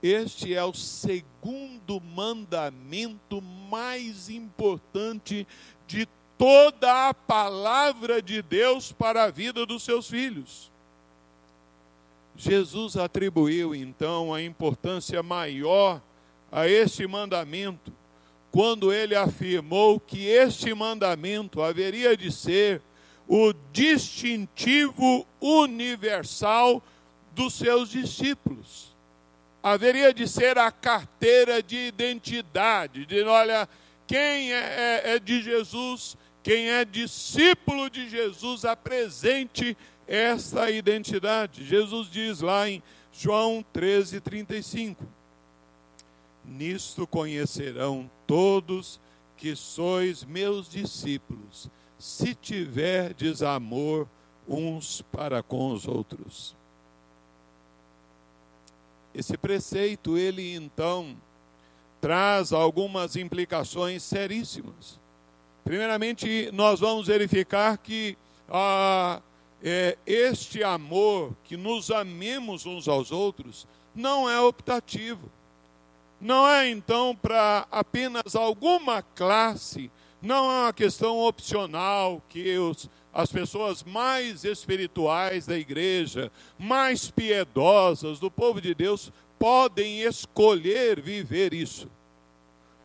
Este 0.00 0.54
é 0.54 0.62
o 0.62 0.72
segundo 0.72 2.00
mandamento 2.00 3.42
mais 3.42 4.30
importante 4.30 5.44
de 5.88 6.06
toda 6.38 7.08
a 7.08 7.12
palavra 7.12 8.22
de 8.22 8.40
Deus 8.40 8.92
para 8.92 9.24
a 9.24 9.30
vida 9.30 9.66
dos 9.66 9.82
seus 9.82 10.08
filhos. 10.08 10.70
Jesus 12.36 12.96
atribuiu 12.96 13.74
então 13.74 14.32
a 14.32 14.40
importância 14.40 15.20
maior 15.22 16.00
a 16.52 16.68
este 16.68 17.04
mandamento 17.06 17.92
quando 18.52 18.92
ele 18.92 19.14
afirmou 19.14 20.00
que 20.00 20.26
este 20.26 20.72
mandamento 20.72 21.60
haveria 21.60 22.16
de 22.16 22.30
ser 22.32 22.80
o 23.26 23.52
distintivo 23.72 25.26
universal 25.40 26.82
dos 27.34 27.54
seus 27.54 27.90
discípulos. 27.90 28.96
Haveria 29.62 30.14
de 30.14 30.26
ser 30.26 30.56
a 30.56 30.70
carteira 30.70 31.62
de 31.62 31.76
identidade, 31.76 33.04
de 33.04 33.22
olha, 33.22 33.68
quem 34.06 34.52
é, 34.52 35.02
é, 35.04 35.14
é 35.14 35.18
de 35.18 35.42
Jesus, 35.42 36.16
quem 36.48 36.70
é 36.70 36.82
discípulo 36.82 37.90
de 37.90 38.08
Jesus, 38.08 38.64
apresente 38.64 39.76
essa 40.06 40.70
identidade. 40.70 41.62
Jesus 41.62 42.10
diz 42.10 42.40
lá 42.40 42.66
em 42.66 42.82
João 43.12 43.62
13, 43.70 44.18
35: 44.18 45.04
Nisto 46.42 47.06
conhecerão 47.06 48.10
todos 48.26 48.98
que 49.36 49.54
sois 49.54 50.24
meus 50.24 50.70
discípulos, 50.70 51.68
se 51.98 52.34
tiverdes 52.34 53.42
amor 53.42 54.08
uns 54.48 55.02
para 55.02 55.42
com 55.42 55.70
os 55.70 55.86
outros. 55.86 56.56
Esse 59.14 59.36
preceito, 59.36 60.16
ele 60.16 60.54
então 60.54 61.14
traz 62.00 62.54
algumas 62.54 63.16
implicações 63.16 64.02
seríssimas. 64.02 64.98
Primeiramente, 65.68 66.48
nós 66.54 66.80
vamos 66.80 67.08
verificar 67.08 67.76
que 67.76 68.16
ah, 68.48 69.20
é, 69.62 69.98
este 70.06 70.64
amor, 70.64 71.36
que 71.44 71.58
nos 71.58 71.90
amemos 71.90 72.64
uns 72.64 72.88
aos 72.88 73.12
outros, 73.12 73.68
não 73.94 74.30
é 74.30 74.40
optativo. 74.40 75.30
Não 76.18 76.48
é 76.48 76.70
então 76.70 77.14
para 77.14 77.66
apenas 77.70 78.34
alguma 78.34 79.02
classe, 79.02 79.90
não 80.22 80.50
é 80.50 80.62
uma 80.62 80.72
questão 80.72 81.18
opcional 81.18 82.22
que 82.30 82.56
os, 82.56 82.88
as 83.12 83.30
pessoas 83.30 83.84
mais 83.84 84.44
espirituais 84.44 85.44
da 85.44 85.58
igreja, 85.58 86.32
mais 86.58 87.10
piedosas 87.10 88.18
do 88.18 88.30
povo 88.30 88.58
de 88.58 88.74
Deus, 88.74 89.12
podem 89.38 90.00
escolher 90.00 90.98
viver 90.98 91.52
isso. 91.52 91.90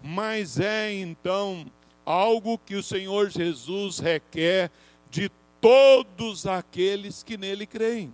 Mas 0.01 0.59
é 0.59 0.93
então 0.93 1.65
algo 2.05 2.57
que 2.57 2.75
o 2.75 2.83
Senhor 2.83 3.29
Jesus 3.29 3.99
requer 3.99 4.71
de 5.09 5.29
todos 5.61 6.45
aqueles 6.45 7.23
que 7.23 7.37
nele 7.37 7.65
creem. 7.65 8.13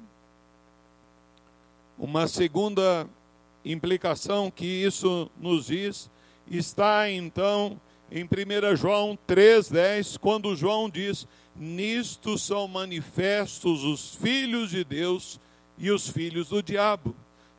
Uma 1.97 2.27
segunda 2.27 3.07
implicação 3.65 4.49
que 4.49 4.65
isso 4.65 5.29
nos 5.37 5.65
diz 5.65 6.09
está 6.49 7.09
então 7.09 7.79
em 8.11 8.23
1 8.23 8.75
João 8.75 9.17
3,10, 9.27 10.17
quando 10.17 10.55
João 10.55 10.89
diz: 10.89 11.27
Nisto 11.55 12.37
são 12.37 12.67
manifestos 12.67 13.83
os 13.83 14.15
filhos 14.15 14.71
de 14.71 14.83
Deus 14.83 15.39
e 15.77 15.91
os 15.91 16.07
filhos 16.09 16.49
do 16.49 16.63
diabo. 16.63 17.15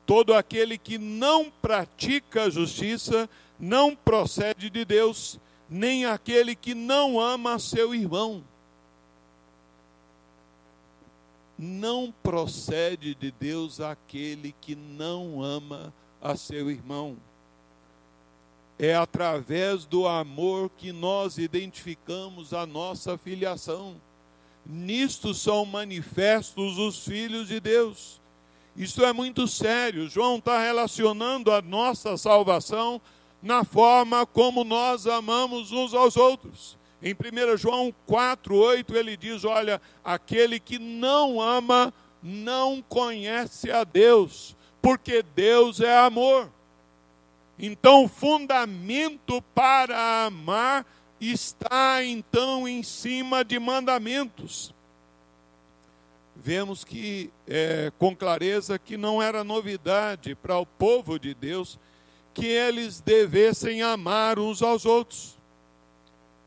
Todo 0.07 0.35
aquele 0.35 0.77
que 0.77 0.99
não 0.99 1.51
pratica 1.51 2.45
a 2.45 2.51
justiça 2.51 3.31
não 3.59 3.95
procede 3.95 4.71
de 4.71 4.85
Deus, 4.85 5.39
nem 5.71 6.05
aquele 6.05 6.57
que 6.57 6.75
não 6.75 7.21
ama 7.21 7.61
seu 7.61 7.95
irmão. 7.95 8.43
Não 11.57 12.13
procede 12.23 13.15
de 13.15 13.31
Deus 13.31 13.81
aquele 13.81 14.53
que 14.61 14.75
não 14.75 15.41
ama 15.41 15.95
a 16.21 16.35
seu 16.35 16.71
irmão. 16.71 17.17
É 18.79 18.97
através 18.97 19.85
do 19.85 20.09
amor 20.09 20.71
que 20.71 20.91
nós 20.91 21.39
identificamos 21.39 22.53
a 22.53 22.67
nossa 22.67 23.17
filiação. 23.17 24.01
Nisto 24.67 25.35
são 25.35 25.65
manifestos 25.65 26.79
os 26.79 27.05
filhos 27.05 27.47
de 27.47 27.61
Deus. 27.61 28.21
Isso 28.75 29.05
é 29.05 29.13
muito 29.13 29.47
sério. 29.47 30.09
João 30.09 30.39
está 30.39 30.61
relacionando 30.61 31.53
a 31.53 31.61
nossa 31.61 32.17
salvação 32.17 33.01
na 33.43 33.65
forma 33.65 34.27
como 34.27 34.65
nós 34.65 35.07
amamos 35.07 35.73
uns 35.73 35.95
aos 35.95 36.17
outros. 36.17 36.79
Em 37.03 37.15
1 37.15 37.57
João 37.57 37.95
4, 38.07 38.55
8, 38.55 38.97
ele 38.97 39.17
diz: 39.17 39.45
Olha, 39.45 39.81
aquele 40.05 40.61
que 40.61 40.79
não 40.79 41.41
ama 41.41 41.93
não 42.23 42.83
conhece 42.83 43.71
a 43.71 43.85
Deus, 43.85 44.55
porque 44.83 45.23
Deus 45.23 45.81
é 45.81 45.97
amor. 45.99 46.51
Então, 47.59 48.05
o 48.05 48.09
fundamento 48.09 49.43
para 49.55 50.27
amar 50.27 50.87
está 51.21 52.05
então 52.05 52.67
em 52.67 52.83
cima 52.83 53.45
de 53.45 53.59
mandamentos. 53.59 54.75
Vemos 56.35 56.85
que, 56.85 57.31
é, 57.47 57.93
com 57.99 58.17
clareza, 58.17 58.79
que 58.79 58.97
não 58.97 59.23
era 59.23 59.45
novidade 59.45 60.35
para 60.35 60.59
o 60.59 60.65
povo 60.65 61.19
de 61.19 61.35
Deus 61.35 61.79
que 62.33 62.47
eles 62.47 63.01
devessem 63.01 63.83
amar 63.83 64.39
uns 64.39 64.63
aos 64.63 64.85
outros. 64.85 65.39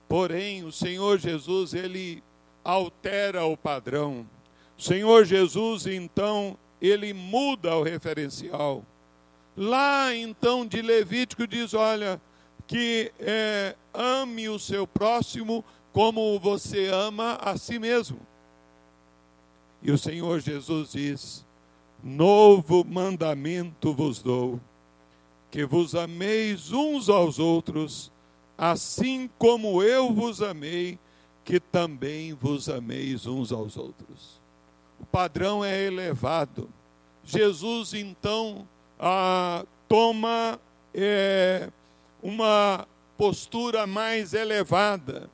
Porém, 0.07 0.63
o 0.63 0.71
Senhor 0.71 1.17
Jesus, 1.17 1.73
ele 1.73 2.23
altera 2.63 3.45
o 3.45 3.57
padrão. 3.57 4.27
O 4.77 4.81
Senhor 4.81 5.25
Jesus, 5.25 5.85
então, 5.87 6.57
ele 6.81 7.13
muda 7.13 7.75
o 7.75 7.83
referencial. 7.83 8.83
Lá 9.55 10.15
então 10.15 10.65
de 10.65 10.81
Levítico 10.81 11.45
diz: 11.45 11.73
olha, 11.73 12.19
que 12.67 13.11
é, 13.19 13.75
ame 13.93 14.49
o 14.49 14.57
seu 14.57 14.87
próximo 14.87 15.63
como 15.91 16.39
você 16.39 16.87
ama 16.87 17.35
a 17.35 17.57
si 17.57 17.77
mesmo. 17.77 18.19
E 19.81 19.91
o 19.91 19.97
Senhor 19.97 20.39
Jesus 20.39 20.91
diz: 20.93 21.45
Novo 22.03 22.83
mandamento 22.83 23.93
vos 23.93 24.21
dou, 24.21 24.59
que 25.53 25.65
vos 25.65 25.93
ameis 25.93 26.71
uns 26.71 27.09
aos 27.09 27.37
outros, 27.37 28.11
assim 28.57 29.29
como 29.37 29.83
eu 29.83 30.11
vos 30.11 30.41
amei, 30.41 30.97
que 31.45 31.59
também 31.59 32.33
vos 32.33 32.67
ameis 32.67 33.27
uns 33.27 33.51
aos 33.51 33.77
outros. 33.77 34.41
O 34.99 35.05
padrão 35.05 35.63
é 35.63 35.79
elevado. 35.83 36.67
Jesus 37.23 37.93
então 37.93 38.67
ah, 38.99 39.63
toma 39.87 40.59
é, 40.91 41.69
uma 42.19 42.87
postura 43.15 43.85
mais 43.85 44.33
elevada. 44.33 45.29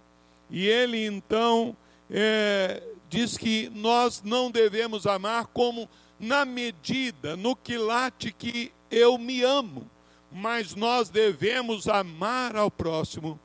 E 0.49 0.67
ele 0.67 1.05
então 1.05 1.73
é, 2.11 2.83
diz 3.09 3.37
que 3.37 3.71
nós 3.73 4.21
não 4.21 4.51
devemos 4.51 5.07
amar 5.07 5.45
como 5.45 5.87
na 6.19 6.43
medida, 6.43 7.37
no 7.37 7.55
quilate 7.55 8.33
que 8.33 8.73
eu 8.91 9.17
me 9.17 9.43
amo, 9.43 9.89
mas 10.31 10.75
nós 10.75 11.09
devemos 11.09 11.87
amar 11.87 12.55
ao 12.55 12.69
próximo 12.69 13.39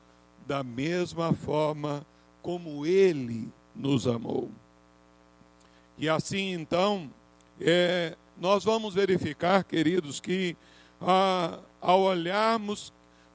da 0.46 0.62
mesma 0.62 1.32
forma 1.32 2.06
como 2.42 2.84
ele 2.84 3.50
nos 3.74 4.06
amou. 4.06 4.50
E 5.96 6.08
assim 6.08 6.52
então, 6.52 7.10
é, 7.60 8.16
nós 8.36 8.64
vamos 8.64 8.94
verificar, 8.94 9.64
queridos, 9.64 10.20
que 10.20 10.56
ah, 11.00 11.58
ao 11.80 12.02
olharmos 12.02 12.92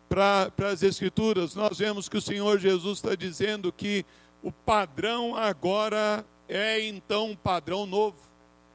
para 0.08 0.52
as 0.72 0.84
Escrituras, 0.84 1.56
nós 1.56 1.78
vemos 1.78 2.10
que 2.10 2.18
o 2.18 2.22
Senhor 2.22 2.60
Jesus 2.60 2.98
está 2.98 3.16
dizendo 3.16 3.72
que 3.72 4.06
o 4.42 4.52
padrão 4.52 5.36
agora 5.36 6.26
é 6.48 6.82
então 6.82 7.32
um 7.32 7.36
padrão 7.36 7.86
novo, 7.86 8.18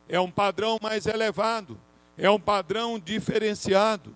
é 0.08 0.20
um 0.20 0.30
padrão 0.30 0.78
mais 0.80 1.06
elevado, 1.06 1.78
é 2.16 2.30
um 2.30 2.38
padrão 2.38 2.98
diferenciado. 2.98 4.14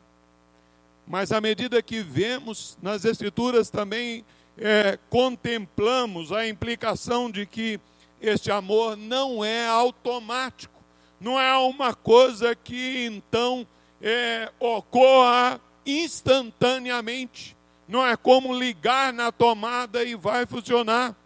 Mas 1.09 1.33
à 1.33 1.41
medida 1.41 1.83
que 1.83 2.03
vemos 2.03 2.77
nas 2.83 3.05
Escrituras 3.05 3.71
também 3.71 4.25
é, 4.57 4.99
contemplamos 5.09 6.31
a 6.31 6.47
implicação 6.47 7.31
de 7.31 7.47
que 7.47 7.81
este 8.21 8.51
amor 8.51 8.97
não 8.97 9.45
é 9.45 9.67
automático 9.67 10.79
não 11.21 11.39
é 11.39 11.57
uma 11.57 11.95
coisa 11.95 12.55
que 12.55 13.07
então 13.07 13.67
é, 14.01 14.53
ocorra 14.61 15.61
instantaneamente. 15.85 17.57
Não 17.89 18.07
é 18.07 18.17
como 18.17 18.57
ligar 18.57 19.13
na 19.13 19.33
tomada 19.33 20.05
e 20.05 20.15
vai 20.15 20.47
funcionar. 20.47 21.17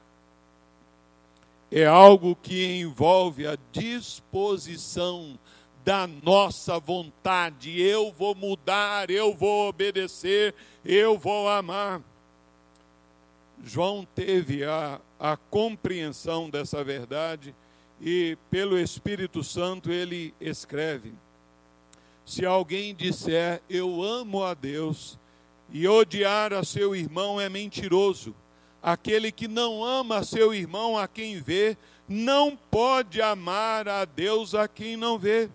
É 1.70 1.84
algo 1.84 2.36
que 2.36 2.80
envolve 2.80 3.46
a 3.46 3.58
disposição 3.72 5.38
da 5.84 6.06
nossa 6.06 6.78
vontade. 6.78 7.80
Eu 7.80 8.12
vou 8.12 8.34
mudar, 8.34 9.10
eu 9.10 9.34
vou 9.34 9.68
obedecer, 9.68 10.54
eu 10.84 11.18
vou 11.18 11.48
amar. 11.48 12.00
João 13.64 14.06
teve 14.14 14.64
a, 14.64 15.00
a 15.18 15.36
compreensão 15.36 16.50
dessa 16.50 16.82
verdade 16.82 17.54
e, 18.00 18.36
pelo 18.50 18.78
Espírito 18.78 19.44
Santo, 19.44 19.92
ele 19.92 20.34
escreve: 20.40 21.12
Se 22.26 22.44
alguém 22.44 22.94
disser 22.94 23.62
eu 23.70 24.02
amo 24.02 24.42
a 24.42 24.54
Deus 24.54 25.18
e 25.70 25.86
odiar 25.86 26.52
a 26.52 26.64
seu 26.64 26.94
irmão 26.94 27.40
é 27.40 27.48
mentiroso. 27.48 28.34
Aquele 28.82 29.30
que 29.30 29.46
não 29.46 29.84
ama 29.84 30.24
seu 30.24 30.52
irmão 30.52 30.98
a 30.98 31.06
quem 31.06 31.40
vê, 31.40 31.76
não 32.08 32.56
pode 32.56 33.22
amar 33.22 33.88
a 33.88 34.04
Deus 34.04 34.56
a 34.56 34.66
quem 34.66 34.96
não 34.96 35.16
vê. 35.16 35.48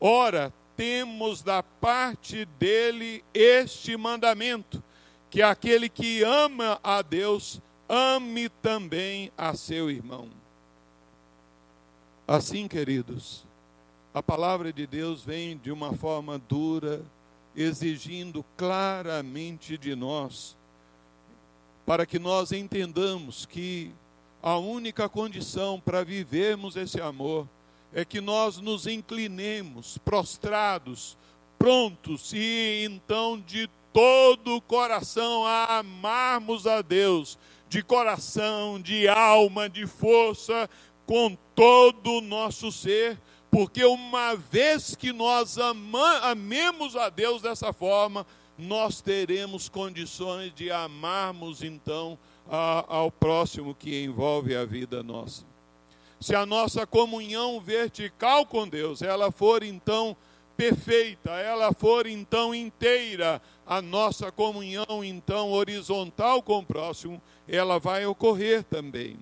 Ora, 0.00 0.50
temos 0.76 1.42
da 1.42 1.62
parte 1.62 2.46
dele 2.58 3.22
este 3.34 3.98
mandamento: 3.98 4.82
que 5.28 5.42
aquele 5.42 5.90
que 5.90 6.22
ama 6.22 6.80
a 6.82 7.02
Deus, 7.02 7.60
ame 7.86 8.48
também 8.48 9.30
a 9.36 9.54
seu 9.54 9.90
irmão. 9.90 10.30
Assim, 12.26 12.66
queridos, 12.66 13.44
a 14.14 14.22
palavra 14.22 14.72
de 14.72 14.86
Deus 14.86 15.22
vem 15.22 15.58
de 15.58 15.70
uma 15.70 15.92
forma 15.92 16.38
dura, 16.38 17.04
exigindo 17.54 18.42
claramente 18.56 19.76
de 19.76 19.94
nós, 19.94 20.56
para 21.84 22.06
que 22.06 22.18
nós 22.18 22.52
entendamos 22.52 23.44
que 23.44 23.92
a 24.42 24.56
única 24.56 25.08
condição 25.08 25.78
para 25.78 26.02
vivermos 26.02 26.74
esse 26.76 27.00
amor 27.00 27.46
é 27.92 28.04
que 28.04 28.20
nós 28.20 28.58
nos 28.58 28.86
inclinemos, 28.86 29.98
prostrados, 29.98 31.16
prontos 31.58 32.32
e 32.32 32.84
então 32.84 33.38
de 33.38 33.68
todo 33.92 34.56
o 34.56 34.60
coração 34.60 35.44
a 35.44 35.78
amarmos 35.78 36.66
a 36.66 36.80
Deus, 36.80 37.38
de 37.68 37.82
coração, 37.82 38.80
de 38.80 39.08
alma, 39.08 39.68
de 39.68 39.86
força, 39.86 40.68
com 41.06 41.36
todo 41.54 42.18
o 42.18 42.20
nosso 42.20 42.70
ser, 42.70 43.18
porque 43.50 43.84
uma 43.84 44.36
vez 44.36 44.94
que 44.94 45.12
nós 45.12 45.58
ama, 45.58 46.18
amemos 46.18 46.94
a 46.94 47.08
Deus 47.08 47.42
dessa 47.42 47.72
forma, 47.72 48.24
nós 48.56 49.00
teremos 49.00 49.68
condições 49.68 50.54
de 50.54 50.70
amarmos 50.70 51.62
então 51.62 52.18
a, 52.48 52.84
ao 52.88 53.10
próximo 53.10 53.74
que 53.74 54.04
envolve 54.04 54.54
a 54.54 54.64
vida 54.64 55.02
nossa. 55.02 55.49
Se 56.20 56.34
a 56.34 56.44
nossa 56.44 56.86
comunhão 56.86 57.58
vertical 57.60 58.44
com 58.44 58.68
Deus, 58.68 59.00
ela 59.00 59.32
for 59.32 59.62
então 59.62 60.14
perfeita, 60.54 61.30
ela 61.30 61.72
for 61.72 62.06
então 62.06 62.54
inteira, 62.54 63.40
a 63.66 63.80
nossa 63.80 64.30
comunhão 64.30 65.02
então 65.02 65.50
horizontal 65.50 66.42
com 66.42 66.58
o 66.58 66.64
próximo, 66.64 67.22
ela 67.48 67.78
vai 67.78 68.04
ocorrer 68.04 68.62
também. 68.64 69.18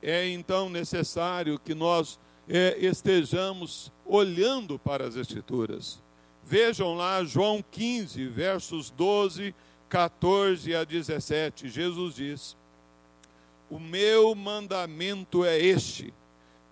É 0.00 0.28
então 0.28 0.68
necessário 0.70 1.58
que 1.58 1.74
nós 1.74 2.20
é, 2.48 2.76
estejamos 2.78 3.90
olhando 4.04 4.78
para 4.78 5.04
as 5.04 5.16
Escrituras. 5.16 6.00
Vejam 6.44 6.94
lá 6.94 7.24
João 7.24 7.64
15, 7.72 8.24
versos 8.28 8.90
12, 8.90 9.52
14 9.88 10.76
a 10.76 10.84
17. 10.84 11.68
Jesus 11.68 12.14
diz: 12.14 12.56
O 13.68 13.78
meu 13.78 14.34
mandamento 14.34 15.44
é 15.44 15.58
este, 15.58 16.14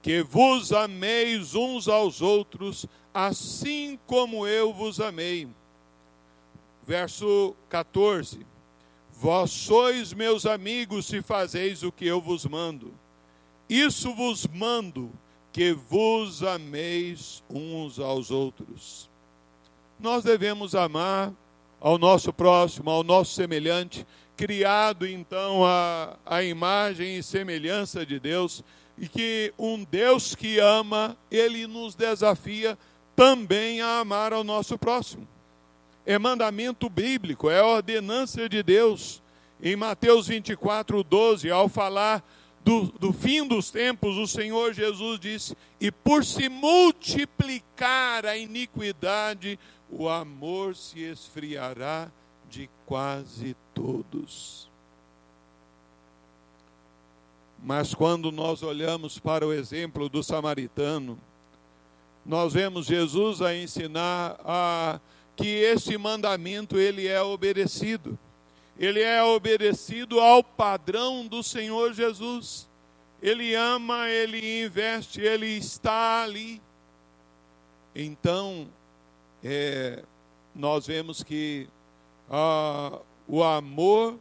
que 0.00 0.22
vos 0.22 0.72
ameis 0.72 1.54
uns 1.54 1.88
aos 1.88 2.20
outros, 2.20 2.87
assim 3.12 3.98
como 4.07 4.46
eu 4.46 4.72
vos 4.72 5.00
amei. 5.00 5.48
Verso 6.87 7.57
14: 7.68 8.46
Vós 9.11 9.50
sois 9.50 10.12
meus 10.12 10.44
amigos 10.44 11.07
se 11.07 11.22
fazeis 11.22 11.83
o 11.83 11.90
que 11.90 12.07
eu 12.07 12.20
vos 12.20 12.44
mando. 12.44 12.92
Isso 13.68 14.14
vos 14.14 14.46
mando, 14.46 15.11
que 15.52 15.72
vos 15.72 16.42
ameis 16.42 17.42
uns 17.48 17.98
aos 17.98 18.30
outros. 18.30 19.09
Nós 19.98 20.22
devemos 20.22 20.74
amar 20.74 21.33
ao 21.80 21.96
nosso 21.96 22.33
próximo, 22.33 22.90
ao 22.90 23.02
nosso 23.02 23.33
semelhante, 23.35 24.07
criado 24.37 25.07
então 25.07 25.64
a, 25.64 26.16
a 26.27 26.42
imagem 26.42 27.18
e 27.18 27.23
semelhança 27.23 28.05
de 28.05 28.18
Deus, 28.18 28.62
e 28.97 29.09
que 29.09 29.53
um 29.59 29.85
Deus 29.85 30.35
que 30.35 30.59
ama, 30.59 31.16
ele 31.31 31.66
nos 31.66 31.94
desafia 31.94 32.79
também 33.16 33.81
a 33.81 34.01
amar 34.01 34.33
ao 34.33 34.44
nosso 34.44 34.79
próximo. 34.79 35.27
É 36.07 36.18
mandamento 36.18 36.88
bíblico, 36.88 37.51
é 37.51 37.62
ordenança 37.62 38.49
de 38.49 38.62
Deus. 38.62 39.23
Em 39.62 39.75
Mateus 39.75 40.29
24, 40.29 41.03
12, 41.03 41.51
ao 41.51 41.68
falar 41.68 42.23
do, 42.62 42.85
do 42.99 43.12
fim 43.12 43.47
dos 43.47 43.70
tempos, 43.70 44.16
o 44.16 44.27
Senhor 44.27 44.75
Jesus 44.75 45.18
disse: 45.18 45.57
E 45.81 45.90
por 45.90 46.25
se 46.25 46.49
multiplicar 46.49 48.27
a 48.27 48.37
iniquidade, 48.37 49.59
o 49.90 50.09
amor 50.09 50.77
se 50.77 51.01
esfriará 51.01 52.11
quase 52.87 53.57
todos. 53.75 54.68
Mas 57.62 57.94
quando 57.94 58.31
nós 58.31 58.62
olhamos 58.62 59.18
para 59.18 59.47
o 59.47 59.53
exemplo 59.53 60.09
do 60.09 60.23
samaritano, 60.23 61.18
nós 62.25 62.53
vemos 62.53 62.87
Jesus 62.87 63.40
a 63.40 63.55
ensinar 63.55 64.37
a, 64.44 65.01
que 65.35 65.47
esse 65.47 65.97
mandamento 65.97 66.79
ele 66.79 67.07
é 67.07 67.23
obedecido 67.23 68.18
ele 68.79 69.01
é 69.01 69.23
obedecido 69.23 70.20
ao 70.20 70.42
padrão 70.42 71.27
do 71.27 71.42
Senhor 71.42 71.92
Jesus. 71.92 72.68
Ele 73.23 73.55
ama, 73.55 74.11
ele 74.11 74.64
investe, 74.64 75.20
ele 75.20 75.47
está 75.47 76.23
ali. 76.25 76.61
Então, 77.94 78.68
é, 79.42 80.03
nós 80.55 80.87
vemos 80.87 81.23
que 81.23 81.68
ah, 82.30 82.98
o 83.26 83.42
amor, 83.42 84.18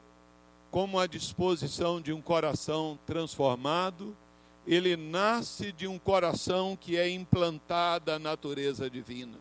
como 0.72 1.00
a 1.00 1.08
disposição 1.08 2.02
de 2.02 2.12
um 2.12 2.22
coração 2.22 2.98
transformado, 3.06 4.16
ele 4.66 4.96
nasce 4.96 5.72
de 5.72 5.88
um 5.88 6.00
coração 6.00 6.78
que 6.80 6.98
é 6.98 7.10
implantado 7.10 8.12
à 8.12 8.20
natureza 8.20 8.90
divina. 8.90 9.38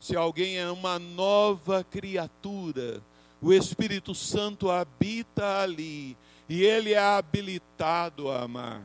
Se 0.00 0.16
alguém 0.16 0.58
é 0.58 0.70
uma 0.70 0.98
nova 0.98 1.84
criatura, 1.84 3.02
o 3.42 3.52
Espírito 3.52 4.14
Santo 4.14 4.70
habita 4.70 5.60
ali 5.60 6.16
e 6.48 6.62
ele 6.62 6.92
é 6.92 6.98
habilitado 6.98 8.30
a 8.30 8.42
amar. 8.42 8.82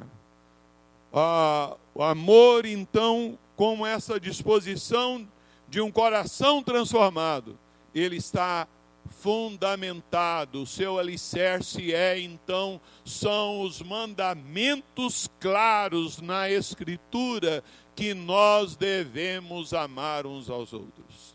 Ah, 1.13 1.77
o 1.93 2.03
amor, 2.03 2.65
então, 2.65 3.37
como 3.55 3.85
essa 3.85 4.19
disposição 4.19 5.27
de 5.69 5.79
um 5.79 5.91
coração 5.91 6.61
transformado, 6.61 7.57
ele 7.93 8.17
está 8.17 8.67
fundamentado, 9.09 10.65
seu 10.65 10.99
alicerce 10.99 11.93
é 11.93 12.19
então 12.19 12.79
são 13.05 13.61
os 13.61 13.81
mandamentos 13.81 15.29
claros 15.39 16.19
na 16.19 16.49
escritura 16.49 17.63
que 17.95 18.13
nós 18.13 18.75
devemos 18.75 19.73
amar 19.73 20.25
uns 20.25 20.49
aos 20.49 20.73
outros. 20.73 21.33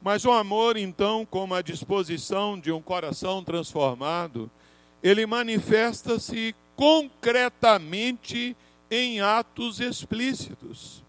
Mas 0.00 0.24
o 0.24 0.30
amor, 0.30 0.76
então, 0.76 1.26
como 1.26 1.54
a 1.54 1.62
disposição 1.62 2.58
de 2.58 2.70
um 2.70 2.80
coração 2.80 3.42
transformado, 3.42 4.50
ele 5.02 5.26
manifesta-se 5.26 6.54
concretamente 6.76 8.56
em 8.90 9.20
atos 9.20 9.80
explícitos. 9.80 11.02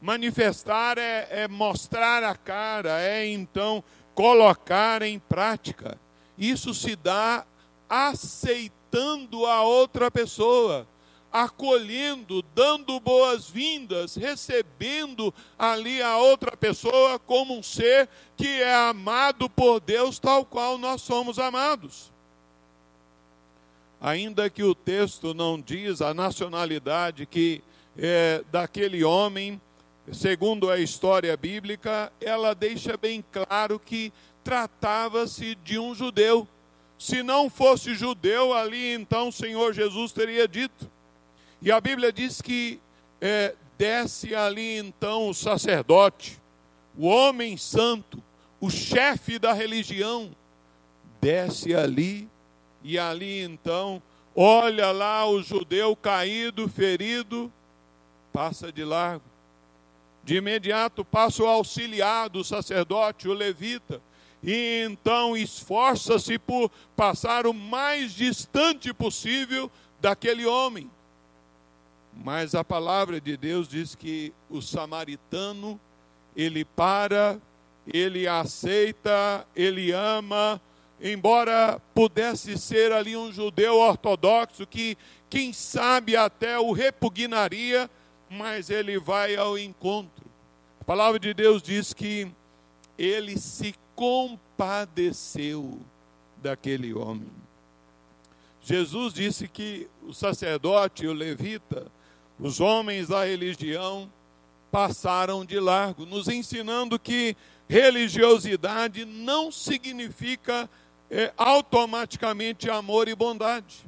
Manifestar 0.00 0.98
é, 0.98 1.28
é, 1.30 1.48
mostrar 1.48 2.24
a 2.24 2.34
cara, 2.34 3.00
é 3.00 3.26
então 3.26 3.82
colocar 4.14 5.02
em 5.02 5.18
prática. 5.18 5.98
Isso 6.38 6.72
se 6.72 6.96
dá 6.96 7.44
aceitando 7.88 9.46
a 9.46 9.62
outra 9.62 10.10
pessoa, 10.10 10.86
acolhendo, 11.32 12.42
dando 12.54 12.98
boas-vindas, 13.00 14.14
recebendo 14.14 15.34
ali 15.58 16.00
a 16.00 16.16
outra 16.16 16.56
pessoa 16.56 17.18
como 17.18 17.58
um 17.58 17.62
ser 17.62 18.08
que 18.36 18.62
é 18.62 18.74
amado 18.74 19.50
por 19.50 19.80
Deus, 19.80 20.18
tal 20.18 20.44
qual 20.44 20.78
nós 20.78 21.02
somos 21.02 21.38
amados. 21.38 22.12
Ainda 24.00 24.50
que 24.50 24.62
o 24.62 24.74
texto 24.74 25.32
não 25.32 25.60
diz 25.60 26.02
a 26.02 26.12
nacionalidade 26.12 27.26
que 27.26 27.62
é 27.96 28.44
daquele 28.50 29.02
homem, 29.02 29.60
segundo 30.12 30.70
a 30.70 30.78
história 30.78 31.36
bíblica, 31.36 32.12
ela 32.20 32.54
deixa 32.54 32.96
bem 32.96 33.24
claro 33.32 33.78
que 33.78 34.12
tratava-se 34.42 35.54
de 35.56 35.78
um 35.78 35.94
judeu. 35.94 36.46
Se 36.98 37.22
não 37.22 37.48
fosse 37.50 37.94
judeu 37.94 38.52
ali, 38.52 38.92
então 38.94 39.28
o 39.28 39.32
Senhor 39.32 39.72
Jesus 39.72 40.12
teria 40.12 40.46
dito. 40.46 40.90
E 41.60 41.72
a 41.72 41.80
Bíblia 41.80 42.12
diz 42.12 42.42
que 42.42 42.80
é, 43.20 43.54
desce 43.78 44.34
ali 44.34 44.76
então 44.76 45.28
o 45.28 45.34
sacerdote, 45.34 46.40
o 46.96 47.06
homem 47.06 47.56
santo, 47.56 48.22
o 48.60 48.70
chefe 48.70 49.38
da 49.38 49.52
religião, 49.52 50.34
desce 51.20 51.74
ali, 51.74 52.28
e 52.82 52.98
ali 52.98 53.42
então, 53.42 54.02
olha 54.36 54.92
lá 54.92 55.26
o 55.26 55.42
judeu 55.42 55.96
caído, 55.96 56.68
ferido, 56.68 57.50
passa 58.32 58.70
de 58.70 58.84
largo. 58.84 59.33
De 60.24 60.36
imediato 60.36 61.04
passa 61.04 61.42
o 61.42 61.46
auxiliado, 61.46 62.40
o 62.40 62.44
sacerdote, 62.44 63.28
o 63.28 63.34
levita, 63.34 64.00
e 64.42 64.82
então 64.82 65.36
esforça-se 65.36 66.38
por 66.38 66.70
passar 66.96 67.46
o 67.46 67.52
mais 67.52 68.12
distante 68.12 68.92
possível 68.92 69.70
daquele 70.00 70.46
homem. 70.46 70.90
Mas 72.12 72.54
a 72.54 72.64
palavra 72.64 73.20
de 73.20 73.36
Deus 73.36 73.68
diz 73.68 73.94
que 73.94 74.32
o 74.48 74.62
samaritano, 74.62 75.78
ele 76.36 76.64
para, 76.64 77.38
ele 77.86 78.26
aceita, 78.26 79.46
ele 79.54 79.92
ama, 79.92 80.60
embora 81.00 81.80
pudesse 81.94 82.56
ser 82.56 82.92
ali 82.92 83.16
um 83.16 83.32
judeu 83.32 83.76
ortodoxo 83.76 84.66
que, 84.66 84.96
quem 85.28 85.52
sabe, 85.52 86.16
até 86.16 86.58
o 86.58 86.72
repugnaria, 86.72 87.90
mas 88.34 88.68
ele 88.68 88.98
vai 88.98 89.36
ao 89.36 89.56
encontro. 89.56 90.24
A 90.80 90.84
palavra 90.84 91.18
de 91.18 91.32
Deus 91.32 91.62
diz 91.62 91.94
que 91.94 92.30
ele 92.98 93.38
se 93.38 93.74
compadeceu 93.94 95.80
daquele 96.42 96.92
homem. 96.92 97.30
Jesus 98.60 99.14
disse 99.14 99.46
que 99.46 99.88
o 100.02 100.12
sacerdote, 100.12 101.06
o 101.06 101.12
levita, 101.12 101.86
os 102.38 102.60
homens 102.60 103.08
da 103.08 103.24
religião 103.24 104.10
passaram 104.70 105.44
de 105.44 105.60
largo, 105.60 106.04
nos 106.04 106.28
ensinando 106.28 106.98
que 106.98 107.36
religiosidade 107.68 109.04
não 109.04 109.52
significa 109.52 110.68
é, 111.10 111.32
automaticamente 111.36 112.68
amor 112.68 113.06
e 113.06 113.14
bondade. 113.14 113.84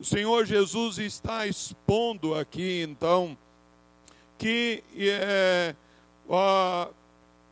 O 0.00 0.04
Senhor 0.04 0.46
Jesus 0.46 0.98
está 0.98 1.48
expondo 1.48 2.32
aqui, 2.32 2.84
então, 2.88 3.36
que 4.38 4.84
é, 4.96 5.74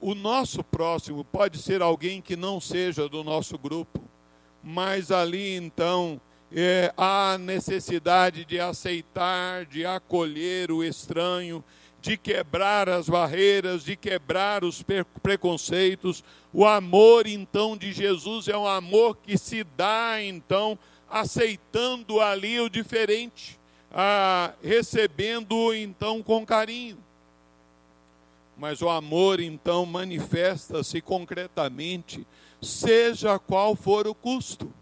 o 0.01 0.15
nosso 0.15 0.63
próximo 0.63 1.25
pode 1.25 1.59
ser 1.59 1.83
alguém 1.83 2.23
que 2.23 2.37
não 2.37 2.61
seja 2.61 3.09
do 3.09 3.25
nosso 3.25 3.59
grupo, 3.59 4.01
mas 4.63 5.11
ali, 5.11 5.57
então, 5.57 6.21
é, 6.53 6.95
há 6.97 7.37
necessidade 7.37 8.45
de 8.45 8.61
aceitar, 8.61 9.65
de 9.67 9.85
acolher 9.85 10.71
o 10.71 10.85
estranho, 10.85 11.65
de 12.01 12.17
quebrar 12.17 12.89
as 12.89 13.09
barreiras, 13.09 13.83
de 13.83 13.97
quebrar 13.97 14.63
os 14.63 14.85
preconceitos. 15.21 16.23
O 16.53 16.65
amor, 16.65 17.27
então, 17.27 17.77
de 17.77 17.93
Jesus 17.93 18.47
é 18.47 18.57
um 18.57 18.69
amor 18.69 19.17
que 19.17 19.37
se 19.37 19.65
dá, 19.65 20.23
então, 20.23 20.79
aceitando 21.21 22.21
ali 22.21 22.61
o 22.61 22.69
diferente, 22.69 23.59
ah, 23.91 24.53
recebendo 24.63 25.75
então 25.75 26.23
com 26.23 26.45
carinho. 26.45 26.99
Mas 28.57 28.81
o 28.81 28.89
amor 28.89 29.41
então 29.41 29.85
manifesta-se 29.85 31.01
concretamente, 31.01 32.27
seja 32.61 33.39
qual 33.39 33.77
for 33.77 34.07
o 34.07 34.15
custo. 34.15 34.73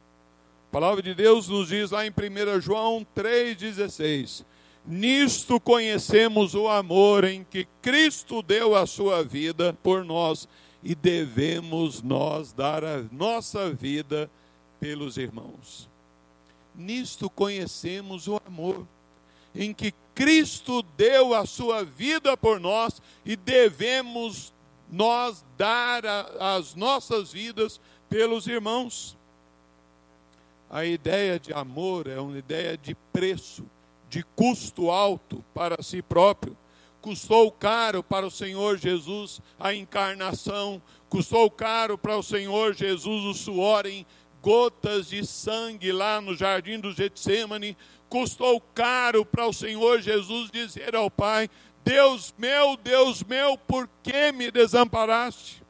A 0.69 0.73
palavra 0.73 1.03
de 1.03 1.15
Deus 1.15 1.49
nos 1.49 1.69
diz 1.69 1.91
lá 1.91 2.07
em 2.07 2.11
1 2.11 2.61
João 2.61 3.07
3,16: 3.17 4.45
Nisto 4.87 5.59
conhecemos 5.61 6.55
o 6.55 6.69
amor 6.69 7.25
em 7.25 7.45
que 7.45 7.67
Cristo 7.81 8.43
deu 8.43 8.77
a 8.77 8.87
sua 8.87 9.25
vida 9.25 9.73
por 9.83 10.05
nós 10.05 10.49
e 10.83 10.95
devemos 10.95 12.03
nós 12.03 12.53
dar 12.53 12.85
a 12.85 13.03
nossa 13.11 13.71
vida 13.73 14.31
pelos 14.79 15.17
irmãos. 15.17 15.89
Nisto 16.75 17.31
conhecemos 17.31 18.27
o 18.27 18.41
amor, 18.47 18.87
em 19.55 19.73
que 19.73 19.95
Cristo 20.15 20.83
deu 20.97 21.35
a 21.35 21.47
sua 21.47 21.85
vida 21.85 22.37
por 22.37 22.59
nós 22.59 23.01
e 23.25 23.37
devemos 23.37 24.53
nós 24.91 25.45
dar 25.57 26.05
a, 26.05 26.57
as 26.57 26.75
nossas 26.75 27.33
vidas 27.33 27.81
pelos 28.09 28.47
irmãos. 28.47 29.17
A 30.71 30.85
ideia 30.85 31.39
de 31.39 31.53
amor 31.53 32.07
é 32.07 32.19
uma 32.19 32.39
ideia 32.39 32.77
de 32.77 32.95
preço, 33.13 33.65
de 34.09 34.23
custo 34.37 34.91
alto 34.91 35.45
para 35.55 35.83
si 35.83 36.03
próprio. 36.03 36.57
Custou 37.01 37.51
caro 37.53 38.03
para 38.03 38.27
o 38.27 38.31
Senhor 38.31 38.79
Jesus 38.79 39.41
a 39.59 39.75
encarnação, 39.75 40.81
custou 41.09 41.51
caro 41.51 41.99
para 41.99 42.17
o 42.17 42.23
Senhor 42.23 42.75
Jesus 42.75 43.25
o 43.25 43.35
suor 43.35 43.87
em 43.87 44.07
gotas 44.45 45.09
de 45.09 45.25
sangue 45.25 45.91
lá 45.91 46.21
no 46.21 46.37
jardim 46.37 46.79
do 46.79 46.93
Getsemane, 46.93 47.75
custou 48.11 48.61
caro 48.61 49.25
para 49.25 49.47
o 49.47 49.55
Senhor 49.55 50.03
Jesus 50.03 50.51
dizer 50.51 50.95
ao 50.95 51.11
Pai: 51.11 51.49
Deus 51.83 52.35
meu, 52.37 52.77
Deus 52.77 53.25
meu, 53.25 53.57
por 53.57 53.89
que 54.03 54.31
me 54.33 54.51
desamparaste? 54.51 55.63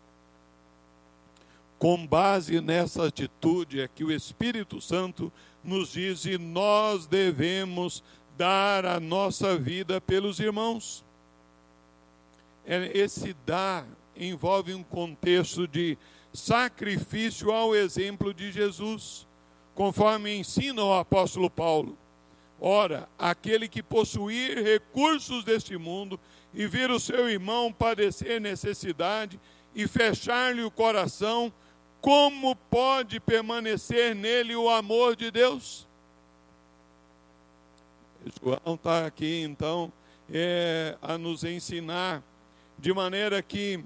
Com 1.78 2.04
base 2.04 2.60
nessa 2.60 3.06
atitude 3.06 3.80
é 3.80 3.86
que 3.86 4.02
o 4.02 4.10
Espírito 4.10 4.80
Santo 4.80 5.32
nos 5.62 5.92
diz 5.92 6.24
e 6.24 6.36
nós 6.36 7.06
devemos 7.06 8.02
dar 8.36 8.84
a 8.84 8.98
nossa 8.98 9.56
vida 9.56 10.00
pelos 10.00 10.40
irmãos. 10.40 11.04
É, 12.66 12.90
esse 12.92 13.36
dar 13.46 13.86
envolve 14.16 14.74
um 14.74 14.82
contexto 14.82 15.68
de 15.68 15.96
sacrifício 16.34 17.52
ao 17.52 17.74
exemplo 17.76 18.34
de 18.34 18.50
Jesus, 18.50 19.26
conforme 19.74 20.36
ensina 20.36 20.82
o 20.82 20.92
apóstolo 20.92 21.48
Paulo. 21.48 21.96
Ora, 22.60 23.08
aquele 23.16 23.68
que 23.68 23.82
possuir 23.82 24.62
recursos 24.62 25.44
deste 25.44 25.76
mundo 25.76 26.18
e 26.52 26.66
vir 26.66 26.90
o 26.90 26.98
seu 26.98 27.30
irmão 27.30 27.72
padecer 27.72 28.40
necessidade 28.40 29.38
e 29.74 29.86
fechar-lhe 29.86 30.62
o 30.62 30.70
coração, 30.70 31.52
como 32.00 32.56
pode 32.56 33.20
permanecer 33.20 34.14
nele 34.14 34.56
o 34.56 34.68
amor 34.68 35.16
de 35.16 35.30
Deus? 35.30 35.86
João 38.42 38.74
está 38.74 39.06
aqui 39.06 39.42
então 39.42 39.92
é, 40.30 40.96
a 41.02 41.16
nos 41.18 41.44
ensinar 41.44 42.22
de 42.78 42.92
maneira 42.92 43.42
que 43.42 43.84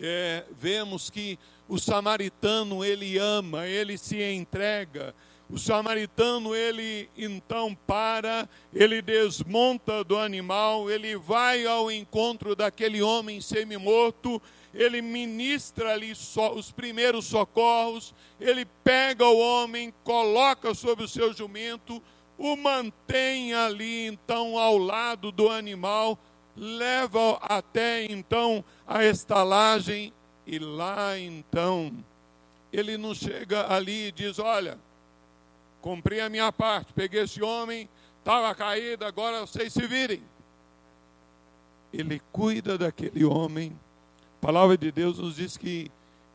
é, 0.00 0.44
vemos 0.50 1.08
que 1.08 1.38
o 1.68 1.78
samaritano 1.78 2.84
ele 2.84 3.18
ama, 3.18 3.66
ele 3.66 3.98
se 3.98 4.22
entrega. 4.22 5.14
O 5.48 5.58
samaritano 5.58 6.56
ele 6.56 7.08
então 7.16 7.72
para, 7.86 8.48
ele 8.74 9.00
desmonta 9.00 10.02
do 10.02 10.18
animal, 10.18 10.90
ele 10.90 11.16
vai 11.16 11.64
ao 11.64 11.90
encontro 11.90 12.56
daquele 12.56 13.00
homem 13.00 13.40
semi-morto, 13.40 14.42
ele 14.74 15.00
ministra 15.00 15.92
ali 15.92 16.12
os 16.12 16.72
primeiros 16.72 17.26
socorros, 17.26 18.12
ele 18.40 18.66
pega 18.82 19.24
o 19.24 19.38
homem, 19.38 19.94
coloca 20.02 20.74
sobre 20.74 21.04
o 21.04 21.08
seu 21.08 21.32
jumento, 21.32 22.02
o 22.36 22.56
mantém 22.56 23.54
ali 23.54 24.06
então 24.06 24.58
ao 24.58 24.76
lado 24.76 25.30
do 25.30 25.48
animal, 25.48 26.18
leva 26.56 27.38
até 27.40 28.04
então 28.04 28.64
a 28.86 29.04
estalagem 29.04 30.12
e 30.46 30.58
lá 30.58 31.18
então, 31.18 31.92
ele 32.72 32.96
não 32.96 33.14
chega 33.14 33.72
ali 33.72 34.08
e 34.08 34.12
diz: 34.12 34.38
Olha, 34.38 34.78
cumpri 35.80 36.20
a 36.20 36.28
minha 36.28 36.52
parte, 36.52 36.92
peguei 36.92 37.22
esse 37.22 37.42
homem, 37.42 37.88
estava 38.18 38.54
caído, 38.54 39.04
agora 39.04 39.40
vocês 39.40 39.72
se 39.72 39.86
virem. 39.86 40.22
Ele 41.92 42.20
cuida 42.32 42.76
daquele 42.78 43.24
homem. 43.24 43.76
A 44.38 44.46
palavra 44.46 44.76
de 44.76 44.92
Deus 44.92 45.18
nos 45.18 45.36
diz 45.36 45.56
que 45.56 45.90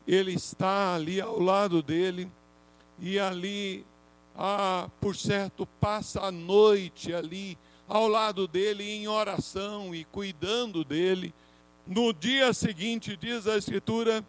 ele 0.06 0.32
está 0.32 0.94
ali 0.94 1.20
ao 1.20 1.38
lado 1.38 1.82
dele 1.82 2.30
e 2.98 3.18
ali, 3.18 3.86
ah, 4.36 4.88
por 5.00 5.16
certo, 5.16 5.66
passa 5.80 6.20
a 6.22 6.30
noite 6.30 7.14
ali 7.14 7.56
ao 7.88 8.08
lado 8.08 8.48
dele 8.48 8.84
em 8.84 9.08
oração 9.08 9.94
e 9.94 10.04
cuidando 10.04 10.84
dele. 10.84 11.32
No 11.86 12.12
dia 12.12 12.52
seguinte, 12.52 13.16
diz 13.16 13.46
a 13.46 13.56
Escritura, 13.56 14.24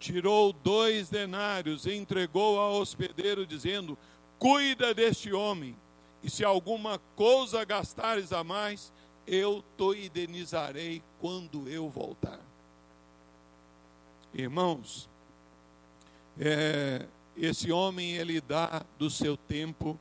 tirou 0.00 0.52
dois 0.52 1.08
denários 1.08 1.86
e 1.86 1.94
entregou 1.94 2.58
ao 2.58 2.80
hospedeiro, 2.80 3.46
dizendo: 3.46 3.96
Cuida 4.38 4.92
deste 4.92 5.32
homem, 5.32 5.76
e 6.22 6.28
se 6.28 6.44
alguma 6.44 6.98
coisa 7.14 7.64
gastares 7.64 8.32
a 8.32 8.42
mais, 8.42 8.92
eu 9.26 9.62
te 9.76 10.06
indenizarei 10.06 11.02
quando 11.20 11.68
eu 11.68 11.88
voltar. 11.88 12.40
Irmãos, 14.34 15.08
é, 16.38 17.06
esse 17.36 17.70
homem 17.70 18.16
ele 18.16 18.40
dá 18.40 18.84
do 18.98 19.08
seu 19.08 19.36
tempo, 19.36 19.98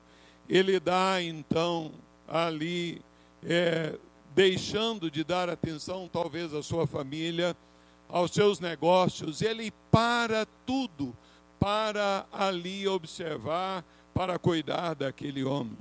ele 0.49 0.79
dá 0.79 1.21
então 1.21 1.91
ali 2.27 3.01
é, 3.43 3.97
deixando 4.33 5.11
de 5.11 5.23
dar 5.23 5.49
atenção, 5.49 6.09
talvez, 6.11 6.53
à 6.53 6.63
sua 6.63 6.87
família, 6.87 7.55
aos 8.07 8.31
seus 8.31 8.59
negócios, 8.59 9.41
ele 9.41 9.71
para 9.89 10.45
tudo 10.65 11.15
para 11.59 12.25
ali 12.31 12.87
observar, 12.87 13.85
para 14.13 14.39
cuidar 14.39 14.95
daquele 14.95 15.43
homem. 15.43 15.77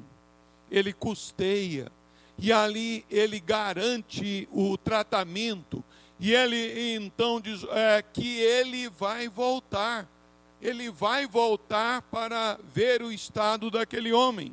Ele 0.71 0.93
custeia 0.93 1.91
e 2.39 2.53
ali 2.53 3.05
ele 3.11 3.41
garante 3.41 4.49
o 4.53 4.77
tratamento 4.77 5.83
e 6.19 6.35
ele 6.35 6.95
então 6.95 7.41
diz 7.41 7.65
é, 7.71 8.03
que 8.03 8.39
ele 8.41 8.89
vai 8.91 9.29
voltar. 9.29 10.09
Ele 10.61 10.91
vai 10.91 11.27
voltar 11.27 12.03
para 12.03 12.59
ver 12.75 13.01
o 13.01 13.11
estado 13.11 13.71
daquele 13.71 14.13
homem. 14.13 14.53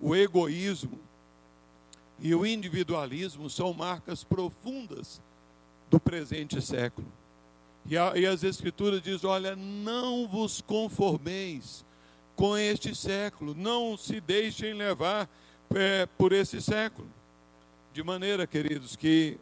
O 0.00 0.16
egoísmo 0.16 0.98
e 2.20 2.34
o 2.34 2.46
individualismo 2.46 3.50
são 3.50 3.72
marcas 3.72 4.24
profundas 4.24 5.20
do 5.90 6.00
presente 6.00 6.60
século. 6.60 7.06
E, 7.86 7.96
a, 7.98 8.16
e 8.16 8.26
as 8.26 8.42
Escrituras 8.42 9.02
dizem: 9.02 9.28
olha, 9.28 9.54
não 9.54 10.26
vos 10.26 10.60
conformeis 10.60 11.84
com 12.34 12.56
este 12.56 12.94
século, 12.94 13.54
não 13.54 13.96
se 13.96 14.20
deixem 14.20 14.74
levar 14.74 15.28
é, 15.74 16.06
por 16.18 16.32
esse 16.32 16.60
século. 16.60 17.08
De 17.92 18.02
maneira, 18.02 18.46
queridos, 18.46 18.96
que 18.96 19.38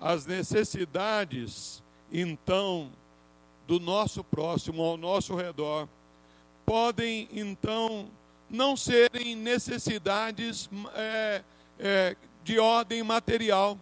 as 0.00 0.26
necessidades, 0.26 1.82
então, 2.10 2.90
do 3.66 3.78
nosso 3.78 4.24
próximo 4.24 4.82
ao 4.82 4.96
nosso 4.96 5.36
redor, 5.36 5.88
podem, 6.66 7.28
então, 7.32 8.10
não 8.50 8.76
serem 8.76 9.36
necessidades 9.36 10.68
é, 10.94 11.42
é, 11.82 12.16
de 12.44 12.60
ordem 12.60 13.02
material. 13.02 13.76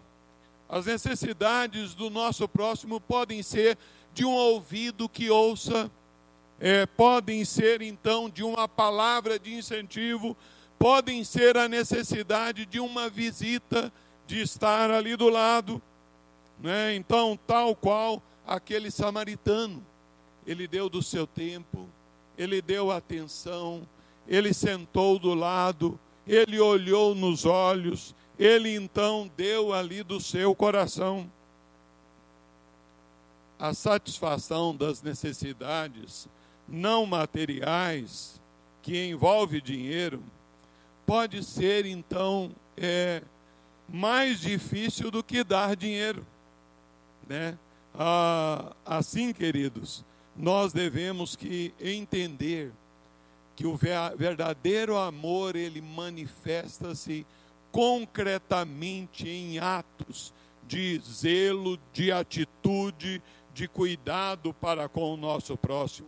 As 0.67 0.87
necessidades 0.87 1.93
do 1.93 2.09
nosso 2.09 2.47
próximo 2.49 2.99
podem 2.99 3.43
ser 3.43 3.77
de 4.13 4.25
um 4.25 4.31
ouvido 4.31 5.07
que 5.07 5.29
ouça, 5.29 5.89
é, 6.59 6.85
podem 6.85 7.45
ser 7.45 7.81
então 7.81 8.29
de 8.29 8.43
uma 8.43 8.67
palavra 8.67 9.37
de 9.37 9.53
incentivo, 9.53 10.35
podem 10.79 11.23
ser 11.23 11.55
a 11.57 11.67
necessidade 11.67 12.65
de 12.65 12.79
uma 12.79 13.07
visita, 13.07 13.93
de 14.25 14.41
estar 14.41 14.89
ali 14.89 15.15
do 15.15 15.29
lado. 15.29 15.81
Né? 16.59 16.95
Então, 16.95 17.37
tal 17.45 17.75
qual 17.75 18.21
aquele 18.47 18.89
samaritano, 18.89 19.85
ele 20.45 20.67
deu 20.67 20.89
do 20.89 21.03
seu 21.03 21.27
tempo, 21.27 21.87
ele 22.37 22.61
deu 22.61 22.91
atenção, 22.91 23.87
ele 24.27 24.53
sentou 24.53 25.19
do 25.19 25.33
lado, 25.33 25.99
ele 26.27 26.59
olhou 26.59 27.15
nos 27.15 27.45
olhos, 27.45 28.15
ele 28.37 28.75
então 28.75 29.29
deu 29.35 29.73
ali 29.73 30.03
do 30.03 30.19
seu 30.19 30.53
coração 30.55 31.29
a 33.61 33.75
satisfação 33.75 34.75
das 34.75 35.03
necessidades 35.03 36.27
não 36.67 37.05
materiais, 37.05 38.41
que 38.81 39.05
envolve 39.05 39.61
dinheiro, 39.61 40.23
pode 41.05 41.43
ser 41.43 41.85
então 41.85 42.51
é, 42.75 43.21
mais 43.87 44.41
difícil 44.41 45.11
do 45.11 45.23
que 45.23 45.43
dar 45.43 45.75
dinheiro. 45.75 46.25
Né? 47.29 47.55
Ah, 47.93 48.75
assim, 48.83 49.31
queridos, 49.31 50.03
nós 50.35 50.73
devemos 50.73 51.35
que 51.35 51.71
entender 51.79 52.71
que 53.61 53.67
o 53.67 53.77
verdadeiro 53.77 54.97
amor 54.97 55.55
ele 55.55 55.81
manifesta-se 55.81 57.27
concretamente 57.71 59.29
em 59.29 59.59
atos 59.59 60.33
de 60.67 60.99
zelo, 61.07 61.77
de 61.93 62.11
atitude, 62.11 63.21
de 63.53 63.67
cuidado 63.67 64.51
para 64.51 64.89
com 64.89 65.13
o 65.13 65.17
nosso 65.17 65.55
próximo, 65.55 66.07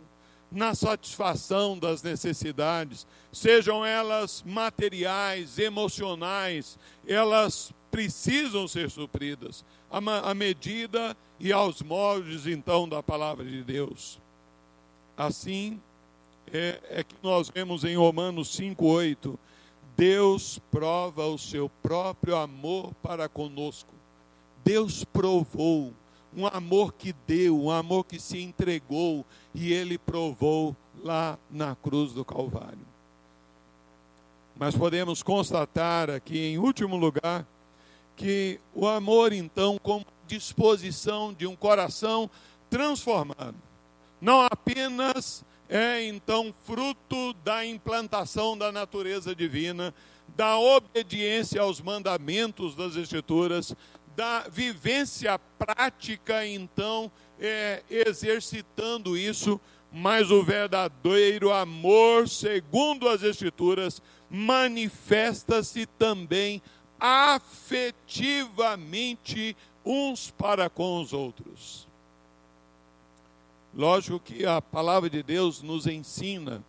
na 0.50 0.74
satisfação 0.74 1.78
das 1.78 2.02
necessidades, 2.02 3.06
sejam 3.32 3.86
elas 3.86 4.42
materiais, 4.44 5.56
emocionais, 5.56 6.76
elas 7.06 7.72
precisam 7.88 8.66
ser 8.66 8.90
supridas 8.90 9.64
à 9.88 10.34
medida 10.34 11.16
e 11.38 11.52
aos 11.52 11.82
moldes 11.82 12.48
então 12.48 12.88
da 12.88 13.00
palavra 13.00 13.44
de 13.44 13.62
Deus. 13.62 14.20
Assim 15.16 15.80
é, 16.54 16.80
é 16.88 17.04
que 17.04 17.16
nós 17.20 17.50
vemos 17.52 17.82
em 17.82 17.96
Romanos 17.96 18.56
5:8, 18.56 19.36
Deus 19.96 20.60
prova 20.70 21.26
o 21.26 21.36
seu 21.36 21.68
próprio 21.82 22.36
amor 22.36 22.94
para 23.02 23.28
conosco. 23.28 23.92
Deus 24.64 25.04
provou 25.04 25.92
um 26.36 26.46
amor 26.46 26.94
que 26.94 27.12
deu, 27.26 27.60
um 27.60 27.70
amor 27.70 28.04
que 28.04 28.20
se 28.20 28.40
entregou 28.40 29.26
e 29.52 29.72
ele 29.72 29.98
provou 29.98 30.76
lá 31.02 31.38
na 31.50 31.74
cruz 31.76 32.12
do 32.12 32.24
Calvário. 32.24 32.86
Mas 34.56 34.76
podemos 34.76 35.22
constatar 35.22 36.08
aqui, 36.08 36.38
em 36.38 36.58
último 36.58 36.96
lugar, 36.96 37.46
que 38.16 38.60
o 38.72 38.86
amor, 38.86 39.32
então, 39.32 39.76
como 39.82 40.06
disposição 40.26 41.32
de 41.32 41.46
um 41.46 41.56
coração 41.56 42.30
transformado, 42.70 43.56
não 44.20 44.40
apenas 44.40 45.44
é 45.68 46.04
então 46.04 46.54
fruto 46.64 47.32
da 47.44 47.64
implantação 47.64 48.56
da 48.56 48.70
natureza 48.70 49.34
divina, 49.34 49.94
da 50.36 50.58
obediência 50.58 51.60
aos 51.60 51.80
mandamentos 51.80 52.74
das 52.74 52.96
Escrituras, 52.96 53.74
da 54.16 54.48
vivência 54.48 55.38
prática, 55.58 56.46
então, 56.46 57.10
é, 57.38 57.82
exercitando 57.88 59.16
isso, 59.16 59.60
mas 59.90 60.30
o 60.30 60.42
verdadeiro 60.42 61.52
amor, 61.52 62.28
segundo 62.28 63.08
as 63.08 63.22
Escrituras, 63.22 64.02
manifesta-se 64.30 65.86
também 65.86 66.60
afetivamente 66.98 69.56
uns 69.84 70.30
para 70.30 70.70
com 70.70 71.00
os 71.00 71.12
outros. 71.12 71.83
Lógico 73.76 74.20
que 74.20 74.46
a 74.46 74.62
palavra 74.62 75.10
de 75.10 75.20
Deus 75.20 75.60
nos 75.60 75.88
ensina, 75.88 76.64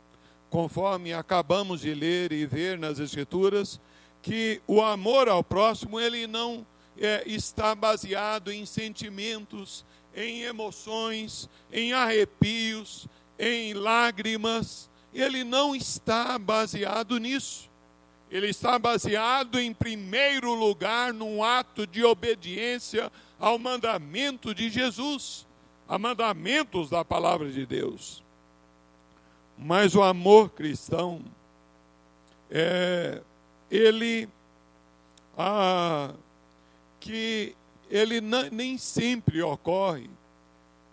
conforme 0.49 1.13
acabamos 1.13 1.81
de 1.81 1.93
ler 1.93 2.31
e 2.31 2.47
ver 2.47 2.79
nas 2.79 2.97
Escrituras, 2.97 3.79
que 4.23 4.59
o 4.65 4.81
amor 4.81 5.29
ao 5.29 5.43
próximo 5.43 5.99
ele 5.99 6.25
não 6.25 6.65
é, 6.97 7.23
está 7.27 7.75
baseado 7.75 8.51
em 8.51 8.65
sentimentos, 8.65 9.85
em 10.15 10.41
emoções, 10.41 11.47
em 11.71 11.93
arrepios, 11.93 13.07
em 13.37 13.75
lágrimas. 13.75 14.89
Ele 15.13 15.43
não 15.43 15.75
está 15.75 16.39
baseado 16.39 17.19
nisso. 17.19 17.69
Ele 18.31 18.47
está 18.47 18.79
baseado, 18.79 19.59
em 19.59 19.71
primeiro 19.71 20.55
lugar, 20.55 21.13
num 21.13 21.43
ato 21.43 21.85
de 21.85 22.03
obediência 22.03 23.11
ao 23.39 23.59
mandamento 23.59 24.55
de 24.55 24.69
Jesus, 24.69 25.44
a 25.87 25.97
mandamentos 25.97 26.89
da 26.89 27.05
palavra 27.05 27.51
de 27.51 27.65
Deus. 27.65 28.23
Mas 29.57 29.95
o 29.95 30.03
amor 30.03 30.49
cristão, 30.49 31.21
é, 32.49 33.21
ele 33.69 34.27
ah, 35.37 36.13
que 36.99 37.55
ele 37.89 38.19
nem 38.21 38.77
sempre 38.77 39.41
ocorre 39.41 40.09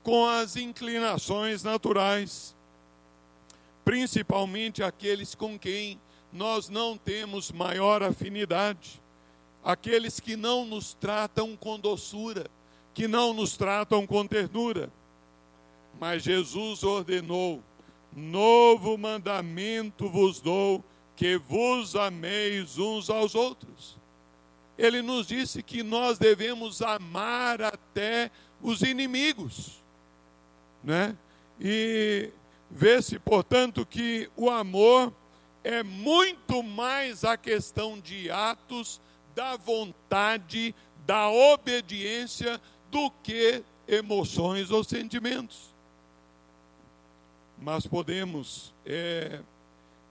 com 0.02 0.26
as 0.26 0.56
inclinações 0.56 1.62
naturais, 1.62 2.54
principalmente 3.84 4.82
aqueles 4.82 5.34
com 5.34 5.58
quem 5.58 6.00
nós 6.32 6.68
não 6.68 6.96
temos 6.96 7.50
maior 7.52 8.02
afinidade, 8.02 9.00
aqueles 9.62 10.18
que 10.18 10.36
não 10.36 10.64
nos 10.64 10.94
tratam 10.94 11.56
com 11.56 11.78
doçura, 11.78 12.50
que 12.94 13.08
não 13.08 13.32
nos 13.32 13.56
tratam 13.56 14.06
com 14.06 14.26
ternura. 14.26 14.92
Mas 16.00 16.22
Jesus 16.22 16.82
ordenou: 16.82 17.62
novo 18.14 18.96
mandamento 18.96 20.08
vos 20.08 20.40
dou, 20.40 20.84
que 21.16 21.36
vos 21.36 21.96
ameis 21.96 22.78
uns 22.78 23.08
aos 23.10 23.34
outros 23.34 24.02
ele 24.82 25.02
nos 25.02 25.26
disse 25.26 25.62
que 25.62 25.82
nós 25.82 26.18
devemos 26.18 26.82
amar 26.82 27.62
até 27.62 28.30
os 28.60 28.82
inimigos, 28.82 29.82
né? 30.82 31.16
E 31.60 32.30
vê-se, 32.70 33.18
portanto, 33.18 33.84
que 33.86 34.30
o 34.36 34.50
amor 34.50 35.12
é 35.62 35.82
muito 35.82 36.62
mais 36.62 37.24
a 37.24 37.36
questão 37.36 38.00
de 38.00 38.30
atos, 38.30 39.00
da 39.34 39.56
vontade, 39.56 40.74
da 41.06 41.28
obediência, 41.28 42.60
do 42.92 43.10
que 43.22 43.64
emoções 43.88 44.70
ou 44.70 44.84
sentimentos. 44.84 45.74
Mas 47.58 47.86
podemos, 47.86 48.74
é, 48.84 49.40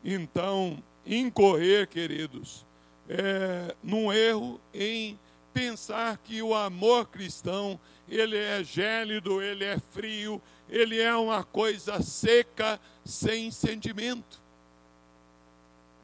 então, 0.04 0.82
incorrer, 1.06 1.88
queridos, 1.88 2.66
é, 3.08 3.76
num 3.84 4.12
erro 4.12 4.60
em 4.74 5.20
pensar 5.54 6.18
que 6.18 6.42
o 6.42 6.56
amor 6.56 7.06
cristão, 7.08 7.80
ele 8.10 8.38
é 8.38 8.64
gélido, 8.64 9.42
ele 9.42 9.64
é 9.64 9.78
frio, 9.78 10.42
ele 10.68 11.00
é 11.00 11.16
uma 11.16 11.44
coisa 11.44 12.02
seca, 12.02 12.80
sem 13.06 13.52
sentimento. 13.52 14.42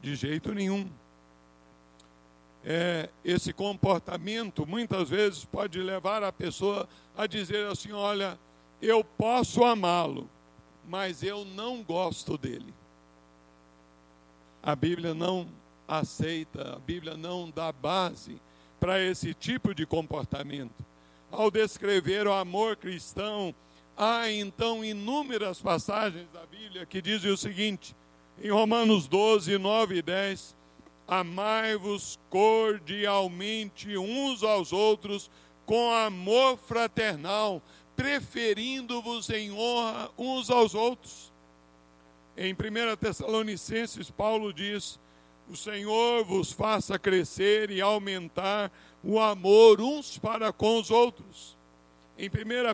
De 0.00 0.14
jeito 0.14 0.54
nenhum. 0.54 0.88
É, 2.64 3.08
esse 3.24 3.52
comportamento 3.52 4.66
muitas 4.66 5.10
vezes 5.10 5.44
pode 5.44 5.80
levar 5.80 6.22
a 6.22 6.32
pessoa 6.32 6.88
a 7.16 7.26
dizer 7.26 7.66
assim: 7.66 7.92
olha, 7.92 8.38
eu 8.80 9.02
posso 9.02 9.64
amá-lo, 9.64 10.28
mas 10.86 11.22
eu 11.22 11.44
não 11.44 11.82
gosto 11.82 12.36
dele. 12.36 12.74
A 14.62 14.74
Bíblia 14.74 15.14
não 15.14 15.48
aceita, 15.86 16.74
a 16.76 16.78
Bíblia 16.78 17.16
não 17.16 17.50
dá 17.50 17.72
base 17.72 18.40
para 18.78 19.00
esse 19.00 19.32
tipo 19.34 19.74
de 19.74 19.86
comportamento. 19.86 20.84
Ao 21.30 21.50
descrever 21.50 22.26
o 22.26 22.32
amor 22.32 22.76
cristão, 22.76 23.54
há 23.96 24.30
então 24.30 24.84
inúmeras 24.84 25.60
passagens 25.60 26.28
da 26.30 26.46
Bíblia 26.46 26.86
que 26.86 27.02
dizem 27.02 27.30
o 27.30 27.36
seguinte, 27.36 27.94
em 28.40 28.50
Romanos 28.50 29.08
12, 29.08 29.58
9 29.58 29.96
e 29.96 30.02
10, 30.02 30.56
amai-vos 31.08 32.20
cordialmente 32.28 33.96
uns 33.96 34.42
aos 34.42 34.74
outros 34.74 35.30
com 35.64 35.90
amor 35.90 36.58
fraternal, 36.58 37.62
preferindo-vos 37.96 39.30
em 39.30 39.50
honra 39.50 40.10
uns 40.18 40.50
aos 40.50 40.74
outros. 40.74 41.32
Em 42.36 42.52
1 42.52 42.96
Tessalonicenses, 42.96 44.10
Paulo 44.10 44.52
diz: 44.52 45.00
O 45.50 45.56
Senhor 45.56 46.24
vos 46.24 46.52
faça 46.52 46.98
crescer 46.98 47.70
e 47.70 47.80
aumentar 47.80 48.70
o 49.02 49.18
amor 49.18 49.80
uns 49.80 50.18
para 50.18 50.52
com 50.52 50.78
os 50.78 50.90
outros. 50.90 51.56
Em 52.18 52.28
1 52.28 52.30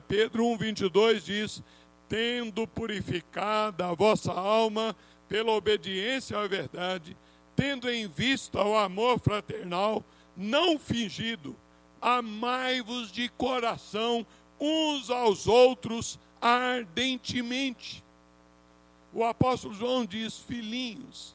Pedro 0.06 0.44
1,22 0.44 1.20
diz: 1.20 1.62
Tendo 2.08 2.66
purificado 2.66 3.84
a 3.84 3.94
vossa 3.94 4.32
alma 4.32 4.94
pela 5.28 5.52
obediência 5.52 6.38
à 6.38 6.46
verdade, 6.46 7.16
tendo 7.56 7.90
em 7.90 8.08
vista 8.08 8.62
o 8.62 8.76
amor 8.76 9.18
fraternal, 9.20 10.04
não 10.36 10.78
fingido, 10.78 11.56
amai-vos 12.00 13.10
de 13.10 13.28
coração 13.30 14.26
uns 14.60 15.10
aos 15.10 15.46
outros 15.46 16.18
ardentemente. 16.40 18.04
O 19.12 19.24
apóstolo 19.24 19.74
João 19.74 20.04
diz: 20.04 20.38
Filhinhos, 20.38 21.34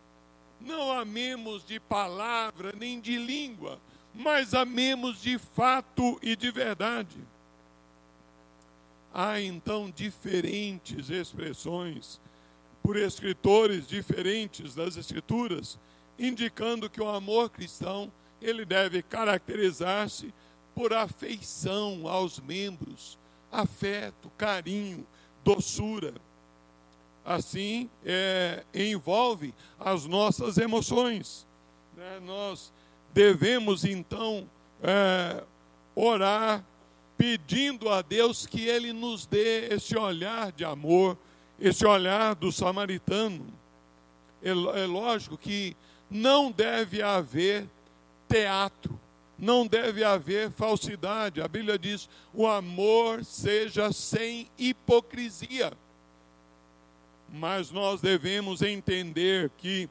não 0.60 0.92
amemos 0.92 1.66
de 1.66 1.80
palavra 1.80 2.74
nem 2.78 3.00
de 3.00 3.18
língua, 3.18 3.80
mas 4.14 4.54
amemos 4.54 5.22
de 5.22 5.38
fato 5.38 6.20
e 6.22 6.36
de 6.36 6.52
verdade. 6.52 7.18
Há 9.14 9.42
então 9.42 9.90
diferentes 9.90 11.10
expressões 11.10 12.20
por 12.84 12.98
escritores 12.98 13.88
diferentes 13.88 14.76
das 14.76 14.98
escrituras, 14.98 15.80
indicando 16.20 16.90
que 16.90 17.02
o 17.02 17.08
amor 17.08 17.50
cristão 17.50 18.12
ele 18.42 18.66
deve 18.66 19.02
caracterizar-se 19.02 20.34
por 20.76 20.94
afeição 20.94 22.08
aos 22.08 22.40
membros, 22.40 23.18
afeto, 23.52 24.30
carinho, 24.38 25.06
doçura. 25.44 26.14
Assim, 27.26 27.90
é, 28.04 28.64
envolve 28.74 29.54
as 29.80 30.06
nossas 30.06 30.58
emoções. 30.58 31.46
Né? 31.96 32.20
Nós 32.22 32.72
devemos 33.14 33.84
então 33.84 34.50
é, 34.82 35.44
orar 35.96 36.64
pedindo 37.18 37.90
a 37.90 38.02
Deus 38.02 38.46
que 38.46 38.66
Ele 38.66 38.94
nos 38.94 39.26
dê 39.26 39.68
esse 39.74 39.98
olhar 39.98 40.54
de 40.54 40.64
amor, 40.64 41.18
esse 41.60 41.86
olhar 41.86 42.34
do 42.36 42.52
samaritano. 42.52 43.46
É, 44.42 44.52
é 44.52 44.86
lógico 44.86 45.38
que 45.38 45.76
não 46.10 46.52
deve 46.52 47.02
haver 47.02 47.68
teatro, 48.28 49.00
não 49.38 49.66
deve 49.66 50.04
haver 50.04 50.52
falsidade. 50.52 51.42
A 51.42 51.48
Bíblia 51.48 51.78
diz: 51.78 52.10
o 52.34 52.48
amor 52.48 53.24
seja 53.24 53.92
sem 53.92 54.50
hipocrisia. 54.58 55.74
Mas 57.32 57.70
nós 57.72 58.02
devemos 58.02 58.62
entender 58.62 59.52
que 59.58 59.88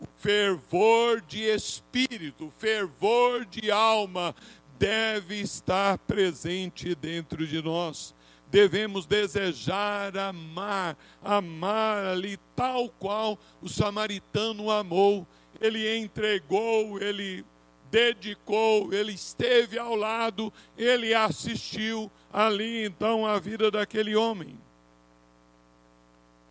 o 0.00 0.06
fervor 0.16 1.20
de 1.20 1.42
espírito, 1.42 2.46
o 2.46 2.50
fervor 2.50 3.44
de 3.44 3.70
alma 3.70 4.34
deve 4.78 5.38
estar 5.40 5.98
presente 5.98 6.94
dentro 6.94 7.46
de 7.46 7.60
nós. 7.62 8.14
Devemos 8.50 9.06
desejar 9.06 10.16
amar, 10.16 10.96
amar 11.22 12.04
ali 12.04 12.38
tal 12.56 12.88
qual 12.88 13.38
o 13.60 13.68
samaritano 13.68 14.70
amou. 14.70 15.26
Ele 15.60 15.96
entregou, 15.98 17.00
ele 17.00 17.44
dedicou, 17.90 18.92
ele 18.92 19.12
esteve 19.12 19.78
ao 19.78 19.94
lado, 19.94 20.52
ele 20.78 21.12
assistiu 21.12 22.10
ali 22.32 22.84
então 22.84 23.26
a 23.26 23.38
vida 23.38 23.70
daquele 23.70 24.14
homem. 24.14 24.58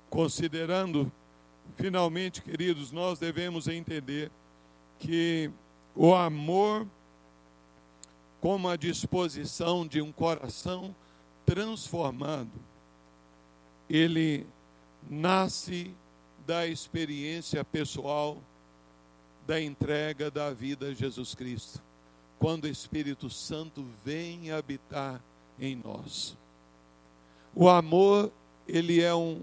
Considerando 0.10 1.12
Finalmente, 1.80 2.41
queridos, 2.41 2.91
nós 2.91 3.20
devemos 3.20 3.70
entender 3.70 4.30
que 4.99 5.49
o 5.95 6.14
amor, 6.14 6.86
como 8.41 8.68
a 8.68 8.76
disposição 8.76 9.88
de 9.88 10.01
um 10.01 10.12
coração 10.12 10.93
transformado, 11.45 12.51
ele 13.89 14.45
nasce 15.10 15.95
da 16.45 16.68
experiência 16.68 17.64
pessoal 17.64 18.43
da 19.50 19.60
entrega 19.60 20.30
da 20.30 20.54
vida 20.54 20.89
a 20.89 20.93
Jesus 20.93 21.34
Cristo, 21.34 21.82
quando 22.38 22.66
o 22.66 22.68
Espírito 22.68 23.32
Santo 23.32 23.84
vem 24.06 24.52
habitar 24.52 25.20
em 25.60 25.76
nós. 25.76 26.38
O 27.56 27.68
amor, 27.68 28.32
ele 28.68 29.02
é 29.02 29.14
um 29.16 29.41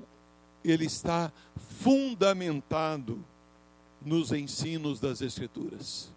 ele 0.64 0.84
está 0.84 1.32
fundamentado 1.80 3.18
nos 4.00 4.30
ensinos 4.30 5.00
das 5.00 5.20
Escrituras. 5.20 6.08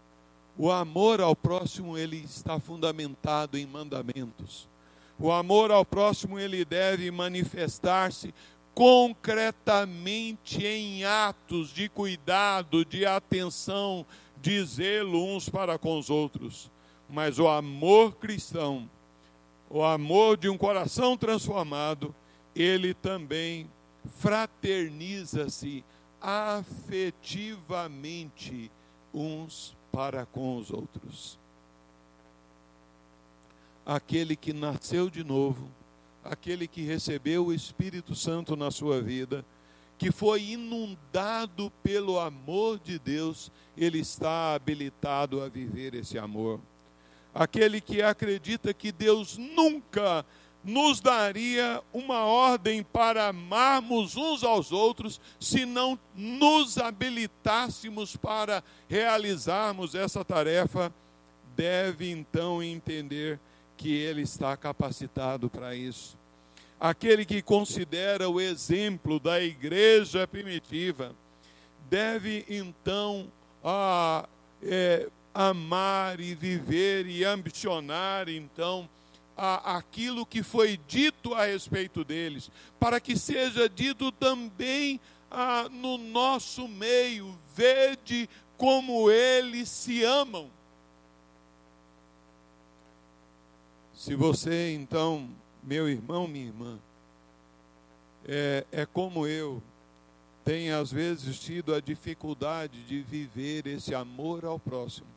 O 0.56 0.70
amor 0.70 1.20
ao 1.20 1.36
próximo, 1.36 1.98
ele 1.98 2.18
está 2.18 2.60
fundamentado 2.60 3.58
em 3.58 3.66
mandamentos. 3.66 4.68
O 5.18 5.32
amor 5.32 5.72
ao 5.72 5.84
próximo, 5.84 6.40
ele 6.40 6.64
deve 6.64 7.10
manifestar-se 7.10 8.36
concretamente 8.80 10.66
em 10.66 11.04
atos 11.04 11.74
de 11.74 11.90
cuidado, 11.90 12.86
de 12.86 13.06
atenção, 13.06 14.06
de 14.42 14.64
zelo 14.64 15.36
uns 15.36 15.50
para 15.50 15.78
com 15.78 16.00
os 16.00 16.10
outros. 16.10 16.72
Mas 17.10 17.40
o 17.40 17.50
amor 17.50 18.16
cristão, 18.16 18.90
o 19.70 19.84
amor 19.84 20.38
de 20.38 20.48
um 20.48 20.58
coração 20.58 21.18
transformado, 21.18 22.16
ele 22.56 22.94
também 22.94 23.70
fraterniza-se 24.16 25.84
afetivamente 26.22 28.72
uns 29.14 29.76
para 29.92 30.26
com 30.26 30.56
os 30.56 30.72
outros. 30.72 31.38
Aquele 33.86 34.38
que 34.38 34.54
nasceu 34.54 35.10
de 35.10 35.26
novo, 35.26 35.70
aquele 36.24 36.68
que 36.68 36.82
recebeu 36.82 37.48
o 37.48 37.54
Espírito 37.54 38.16
Santo 38.16 38.56
na 38.56 38.72
sua 38.72 39.02
vida, 39.02 39.46
que 39.98 40.12
foi 40.12 40.44
inundado 40.44 41.72
pelo 41.84 42.20
amor 42.20 42.80
de 42.80 42.98
Deus, 42.98 43.52
ele 43.78 44.00
está 44.00 44.54
habilitado 44.54 45.42
a 45.42 45.50
viver 45.50 45.94
esse 45.94 46.18
amor. 46.18 46.60
Aquele 47.34 47.82
que 47.82 48.02
acredita 48.02 48.74
que 48.74 48.92
Deus 48.92 49.38
nunca 49.38 50.26
nos 50.64 51.00
daria 51.00 51.82
uma 51.94 52.26
ordem 52.26 52.84
para 52.84 53.28
amarmos 53.28 54.16
uns 54.16 54.44
aos 54.44 54.72
outros 54.72 55.20
se 55.40 55.66
não 55.66 55.98
nos 56.16 56.78
habilitássemos 56.78 58.16
para 58.16 58.64
realizarmos 58.88 59.96
essa 59.96 60.24
tarefa, 60.24 60.94
deve 61.56 62.10
então 62.10 62.62
entender 62.62 63.40
que 63.80 63.96
ele 63.96 64.24
está 64.24 64.58
capacitado 64.58 65.50
para 65.50 65.74
isso. 65.74 66.18
Aquele 66.78 67.26
que 67.26 67.42
considera 67.42 68.30
o 68.30 68.40
exemplo 68.42 69.22
da 69.22 69.42
igreja 69.42 70.28
primitiva 70.28 71.16
deve 71.90 72.46
então 72.50 73.32
ah, 73.64 74.28
é, 74.62 75.08
amar 75.34 76.20
e 76.20 76.36
viver 76.36 77.08
e 77.08 77.24
ambicionar 77.24 78.28
então 78.28 78.88
a, 79.36 79.78
aquilo 79.78 80.26
que 80.26 80.44
foi 80.44 80.78
dito 80.86 81.34
a 81.34 81.46
respeito 81.46 82.04
deles, 82.04 82.52
para 82.78 83.00
que 83.00 83.16
seja 83.16 83.70
dito 83.70 84.12
também 84.12 85.00
a, 85.32 85.70
no 85.72 85.98
nosso 85.98 86.68
meio, 86.68 87.34
vede 87.56 88.30
como 88.58 89.10
eles 89.10 89.70
se 89.70 90.04
amam. 90.04 90.52
Se 94.00 94.16
você, 94.16 94.74
então, 94.74 95.30
meu 95.62 95.90
irmão, 95.90 96.26
minha 96.26 96.46
irmã, 96.46 96.80
é, 98.26 98.66
é 98.72 98.86
como 98.86 99.28
eu, 99.28 99.62
tem 100.46 100.72
às 100.72 100.90
vezes 100.90 101.38
tido 101.38 101.76
a 101.76 101.82
dificuldade 101.82 102.82
de 102.86 103.02
viver 103.02 103.68
esse 103.68 103.94
amor 103.94 104.46
ao 104.46 104.58
próximo, 104.58 105.10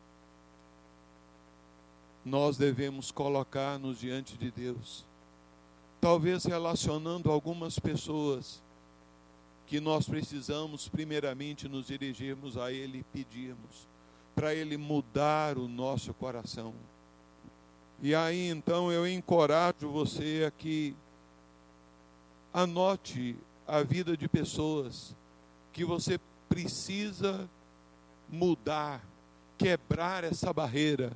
nós 2.24 2.56
devemos 2.56 3.12
colocar-nos 3.12 4.00
diante 4.00 4.36
de 4.36 4.50
Deus. 4.50 5.04
Talvez 6.00 6.44
relacionando 6.44 7.30
algumas 7.30 7.78
pessoas 7.78 8.60
que 9.68 9.78
nós 9.78 10.08
precisamos, 10.08 10.88
primeiramente, 10.88 11.68
nos 11.68 11.86
dirigirmos 11.86 12.56
a 12.56 12.72
Ele 12.72 12.98
e 12.98 13.04
pedirmos 13.04 13.86
para 14.34 14.52
Ele 14.52 14.76
mudar 14.76 15.56
o 15.56 15.68
nosso 15.68 16.12
coração. 16.12 16.74
E 18.02 18.16
aí 18.16 18.48
então 18.48 18.90
eu 18.90 19.06
encorajo 19.06 19.88
você 19.88 20.44
a 20.44 20.50
que 20.50 20.92
anote 22.52 23.36
a 23.64 23.80
vida 23.84 24.16
de 24.16 24.28
pessoas 24.28 25.14
que 25.72 25.84
você 25.84 26.18
precisa 26.48 27.48
mudar, 28.28 29.00
quebrar 29.56 30.24
essa 30.24 30.52
barreira 30.52 31.12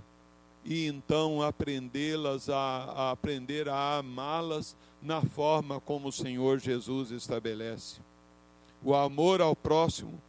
e 0.65 0.87
então 0.87 1.43
aprendê-las 1.43 2.49
a, 2.49 2.55
a 2.55 3.11
aprender 3.11 3.69
a 3.69 3.99
amá-las 3.99 4.77
na 5.03 5.21
forma 5.21 5.81
como 5.81 6.09
o 6.09 6.13
Senhor 6.13 6.61
Jesus 6.61 7.11
estabelece. 7.11 8.01
O 8.81 8.95
amor 8.95 9.41
ao 9.41 9.57
próximo, 9.57 10.23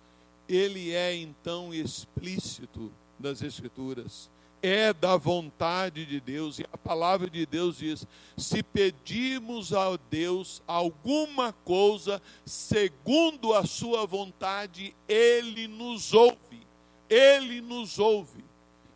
ele 0.49 0.91
é 0.91 1.15
então 1.15 1.71
explícito 1.71 2.91
das 3.19 3.43
Escrituras 3.43 4.27
é 4.61 4.91
da 4.91 5.17
vontade 5.17 6.05
de 6.05 6.19
Deus, 6.19 6.59
e 6.59 6.65
a 6.71 6.77
palavra 6.77 7.29
de 7.29 7.45
Deus 7.45 7.77
diz: 7.77 8.05
se 8.35 8.63
pedirmos 8.63 9.73
a 9.73 9.97
Deus 10.09 10.61
alguma 10.67 11.53
coisa 11.53 12.21
segundo 12.45 13.53
a 13.53 13.65
Sua 13.65 14.05
vontade, 14.05 14.95
Ele 15.07 15.67
nos 15.67 16.13
ouve, 16.13 16.61
Ele 17.09 17.61
nos 17.61 17.99
ouve. 17.99 18.43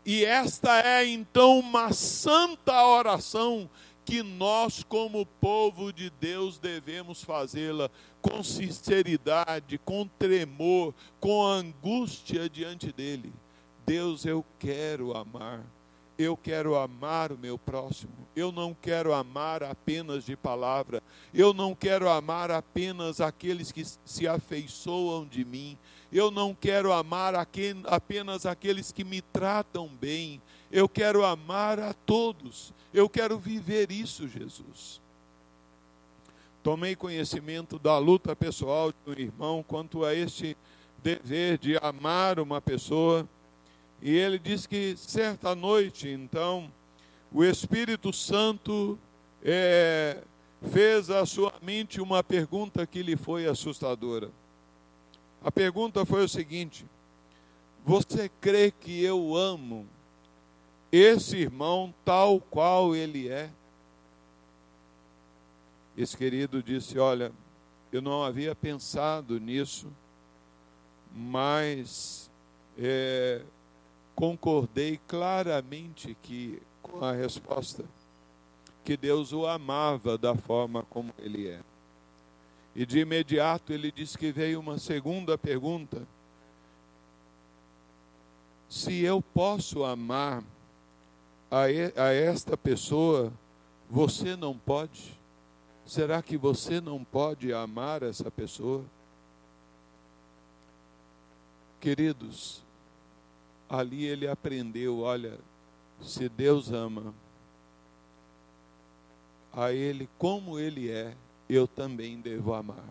E 0.05 0.26
esta 0.26 0.80
é 0.80 1.05
então 1.05 1.59
uma 1.59 1.93
santa 1.93 2.84
oração 2.86 3.70
que 4.03 4.24
nós, 4.24 4.84
como 4.84 5.26
povo 5.26 5.93
de 5.93 6.09
Deus, 6.09 6.57
devemos 6.57 7.24
fazê-la 7.24 7.89
com 8.22 8.43
sinceridade, 8.43 9.78
com 9.78 10.07
tremor, 10.07 10.93
com 11.20 11.45
angústia 11.45 12.49
diante 12.49 12.91
dEle. 12.91 13.32
Deus, 13.91 14.25
eu 14.25 14.45
quero 14.57 15.17
amar. 15.17 15.65
Eu 16.17 16.37
quero 16.37 16.77
amar 16.77 17.33
o 17.33 17.37
meu 17.37 17.57
próximo. 17.57 18.25
Eu 18.33 18.49
não 18.49 18.73
quero 18.73 19.13
amar 19.13 19.63
apenas 19.63 20.23
de 20.23 20.33
palavra. 20.33 21.03
Eu 21.33 21.53
não 21.53 21.75
quero 21.75 22.07
amar 22.07 22.51
apenas 22.51 23.19
aqueles 23.19 23.69
que 23.69 23.83
se 24.05 24.25
afeiçoam 24.25 25.25
de 25.25 25.43
mim. 25.43 25.77
Eu 26.09 26.31
não 26.31 26.55
quero 26.55 26.93
amar 26.93 27.35
apenas 27.35 28.45
aqueles 28.45 28.93
que 28.93 29.03
me 29.03 29.21
tratam 29.21 29.89
bem. 29.89 30.41
Eu 30.71 30.87
quero 30.87 31.25
amar 31.25 31.77
a 31.77 31.93
todos. 31.93 32.73
Eu 32.93 33.09
quero 33.09 33.37
viver 33.37 33.91
isso, 33.91 34.25
Jesus. 34.25 35.01
Tomei 36.63 36.95
conhecimento 36.95 37.77
da 37.77 37.97
luta 37.97 38.33
pessoal 38.37 38.93
de 38.93 38.97
um 39.05 39.19
irmão 39.19 39.61
quanto 39.61 40.05
a 40.05 40.15
este 40.15 40.55
dever 41.03 41.57
de 41.57 41.75
amar 41.75 42.39
uma 42.39 42.61
pessoa 42.61 43.27
e 44.01 44.17
ele 44.17 44.39
diz 44.39 44.65
que 44.65 44.95
certa 44.97 45.53
noite, 45.53 46.09
então, 46.09 46.71
o 47.31 47.43
Espírito 47.43 48.11
Santo 48.11 48.97
é, 49.43 50.17
fez 50.71 51.09
à 51.11 51.25
sua 51.25 51.53
mente 51.61 52.01
uma 52.01 52.23
pergunta 52.23 52.85
que 52.87 53.03
lhe 53.03 53.15
foi 53.15 53.45
assustadora. 53.45 54.31
A 55.43 55.51
pergunta 55.51 56.03
foi 56.03 56.23
o 56.23 56.29
seguinte: 56.29 56.85
Você 57.85 58.29
crê 58.41 58.71
que 58.71 59.03
eu 59.03 59.35
amo 59.35 59.85
esse 60.91 61.37
irmão 61.37 61.93
tal 62.03 62.39
qual 62.39 62.95
ele 62.95 63.29
é? 63.29 63.49
Esse 65.95 66.17
querido 66.17 66.63
disse: 66.63 66.97
Olha, 66.97 67.31
eu 67.91 68.01
não 68.01 68.23
havia 68.23 68.55
pensado 68.55 69.39
nisso, 69.39 69.87
mas 71.13 72.31
é, 72.77 73.41
concordei 74.16 74.99
claramente 75.07 76.16
que 76.22 76.62
com 76.82 77.03
a 77.03 77.12
resposta 77.12 77.84
que 78.84 78.97
Deus 78.97 79.32
o 79.32 79.45
amava 79.45 80.18
da 80.18 80.36
forma 80.36 80.84
como 80.89 81.14
ele 81.20 81.47
é. 81.47 81.59
E 82.76 82.86
de 82.86 82.99
imediato 82.99 83.74
ele 83.74 83.91
disse 83.91 84.18
que 84.18 84.32
veio 84.32 84.59
uma 84.59 84.78
segunda 84.78 85.38
pergunta: 85.38 86.07
se 88.70 89.01
eu 89.01 89.22
posso 89.22 89.84
amar 89.84 90.43
a, 91.49 91.64
a 91.64 92.14
esta 92.14 92.55
pessoa, 92.55 93.32
você 93.89 94.36
não 94.36 94.57
pode? 94.57 95.20
Será 95.86 96.22
que 96.22 96.38
você 96.38 96.80
não 96.80 97.03
pode 97.03 97.53
amar 97.53 98.01
essa 98.03 98.32
pessoa? 98.32 98.86
Queridos, 101.82 102.64
ali 103.72 104.03
ele 104.05 104.28
aprendeu: 104.28 104.99
olha, 104.99 105.39
se 106.01 106.28
Deus 106.28 106.72
ama 106.72 107.13
a 109.53 109.72
ele 109.72 110.09
como 110.17 110.59
ele 110.59 110.91
é, 110.91 111.15
eu 111.49 111.65
também 111.65 112.19
devo 112.19 112.53
amar. 112.53 112.84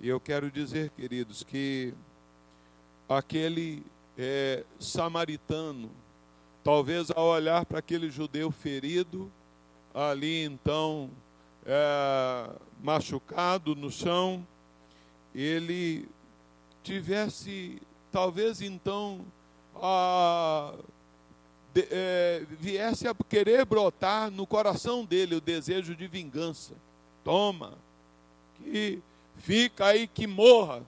E 0.00 0.08
eu 0.08 0.18
quero 0.18 0.50
dizer, 0.50 0.90
queridos, 0.90 1.44
que 1.44 1.94
aquele 3.08 3.84
é, 4.18 4.64
samaritano, 4.80 5.90
talvez 6.64 7.10
ao 7.12 7.26
olhar 7.26 7.64
para 7.64 7.78
aquele 7.78 8.10
judeu 8.10 8.50
ferido, 8.50 9.30
ali 9.94 10.42
então 10.44 11.10
é, 11.64 12.50
machucado 12.82 13.76
no 13.76 13.90
chão, 13.90 14.44
ele 15.32 16.08
tivesse 16.82 17.80
talvez 18.12 18.60
então 18.60 19.24
de, 21.72 21.88
é, 21.90 22.46
viesse 22.50 23.08
a 23.08 23.14
querer 23.14 23.64
brotar 23.64 24.30
no 24.30 24.46
coração 24.46 25.04
dele 25.04 25.34
o 25.34 25.40
desejo 25.40 25.96
de 25.96 26.06
vingança. 26.06 26.74
Toma, 27.24 27.78
que 28.56 29.02
fica 29.36 29.86
aí 29.86 30.06
que 30.06 30.26
morra. 30.26 30.82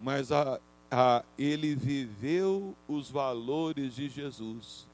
Mas 0.00 0.30
a, 0.30 0.60
a, 0.90 1.24
ele 1.38 1.74
viveu 1.74 2.74
os 2.86 3.10
valores 3.10 3.96
de 3.96 4.08
Jesus. 4.08 4.86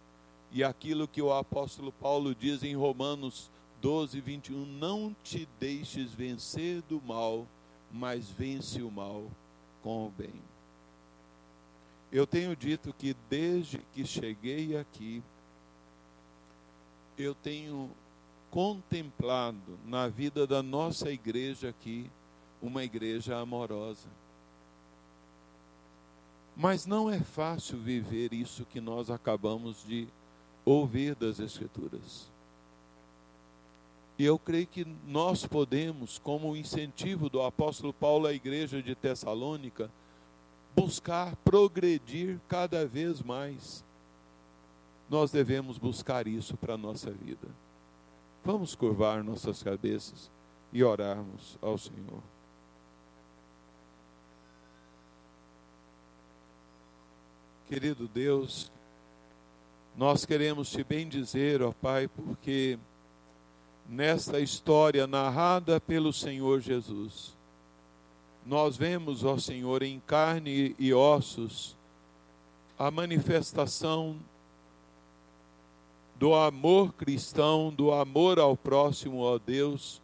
E 0.50 0.62
aquilo 0.62 1.08
que 1.08 1.20
o 1.20 1.32
apóstolo 1.32 1.92
Paulo 1.92 2.34
diz 2.34 2.62
em 2.62 2.74
Romanos 2.74 3.50
12, 3.80 4.20
21, 4.20 4.64
não 4.64 5.14
te 5.24 5.48
deixes 5.58 6.12
vencer 6.12 6.82
do 6.82 7.02
mal, 7.02 7.46
mas 7.90 8.28
vence 8.28 8.80
o 8.80 8.90
mal 8.90 9.26
com 9.82 10.06
o 10.06 10.10
bem. 10.10 10.51
Eu 12.12 12.26
tenho 12.26 12.54
dito 12.54 12.92
que 12.92 13.16
desde 13.30 13.78
que 13.94 14.04
cheguei 14.04 14.76
aqui, 14.76 15.22
eu 17.16 17.34
tenho 17.34 17.90
contemplado 18.50 19.78
na 19.86 20.08
vida 20.08 20.46
da 20.46 20.62
nossa 20.62 21.10
igreja 21.10 21.70
aqui 21.70 22.10
uma 22.60 22.84
igreja 22.84 23.38
amorosa. 23.38 24.08
Mas 26.54 26.84
não 26.84 27.10
é 27.10 27.18
fácil 27.18 27.78
viver 27.78 28.34
isso 28.34 28.66
que 28.66 28.78
nós 28.78 29.08
acabamos 29.08 29.82
de 29.82 30.06
ouvir 30.66 31.14
das 31.14 31.40
Escrituras. 31.40 32.30
E 34.18 34.24
eu 34.24 34.38
creio 34.38 34.66
que 34.66 34.86
nós 35.06 35.46
podemos, 35.46 36.18
como 36.18 36.54
incentivo 36.54 37.30
do 37.30 37.40
apóstolo 37.40 37.94
Paulo 37.94 38.26
à 38.26 38.34
igreja 38.34 38.82
de 38.82 38.94
Tessalônica, 38.94 39.90
buscar 40.74 41.36
progredir 41.36 42.40
cada 42.48 42.86
vez 42.86 43.22
mais. 43.22 43.84
Nós 45.08 45.30
devemos 45.30 45.78
buscar 45.78 46.26
isso 46.26 46.56
para 46.56 46.74
a 46.74 46.78
nossa 46.78 47.10
vida. 47.10 47.48
Vamos 48.44 48.74
curvar 48.74 49.22
nossas 49.22 49.62
cabeças 49.62 50.30
e 50.72 50.82
orarmos 50.82 51.58
ao 51.60 51.76
Senhor. 51.76 52.22
Querido 57.68 58.08
Deus, 58.08 58.70
nós 59.96 60.24
queremos 60.24 60.70
te 60.70 60.82
bendizer, 60.82 61.62
ó 61.62 61.72
Pai, 61.72 62.08
porque 62.08 62.78
nesta 63.88 64.40
história 64.40 65.06
narrada 65.06 65.80
pelo 65.80 66.12
Senhor 66.12 66.60
Jesus, 66.60 67.36
nós 68.44 68.76
vemos, 68.76 69.24
ó 69.24 69.38
Senhor, 69.38 69.82
em 69.82 70.00
carne 70.00 70.74
e 70.78 70.92
ossos, 70.92 71.76
a 72.78 72.90
manifestação 72.90 74.16
do 76.16 76.34
amor 76.34 76.92
cristão, 76.92 77.72
do 77.72 77.92
amor 77.92 78.38
ao 78.38 78.56
próximo, 78.56 79.20
ó 79.20 79.38
Deus, 79.38 80.00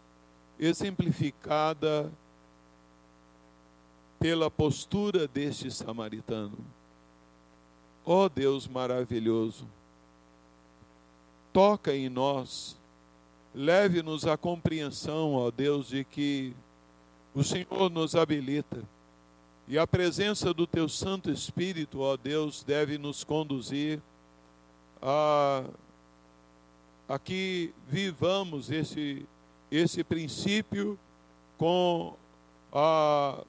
exemplificada 0.59 2.13
pela 4.19 4.51
postura 4.51 5.29
deste 5.29 5.71
samaritano. 5.71 6.59
Ó 8.05 8.29
Deus 8.29 8.67
maravilhoso, 8.67 9.67
toca 11.53 11.95
em 11.95 12.09
nós, 12.09 12.77
leve-nos 13.55 14.27
à 14.27 14.37
compreensão, 14.37 15.35
ó 15.35 15.51
Deus, 15.51 15.89
de 15.89 16.05
que 16.05 16.55
o 17.35 17.45
Senhor 17.45 17.91
nos 17.91 18.15
habilita 18.15 18.83
e 19.71 19.79
a 19.79 19.87
presença 19.87 20.55
do 20.55 20.67
Teu 20.67 20.89
Santo 20.89 21.31
Espírito, 21.31 22.01
ó 22.01 22.17
Deus, 22.17 22.65
deve 22.65 22.97
nos 22.97 23.23
conduzir 23.23 24.01
a, 25.03 25.63
a 27.07 27.19
que 27.19 27.75
vivamos 27.87 28.71
esse, 28.71 29.27
esse 29.71 30.03
princípio 30.03 30.99
com 31.59 32.15
a, 32.73 33.45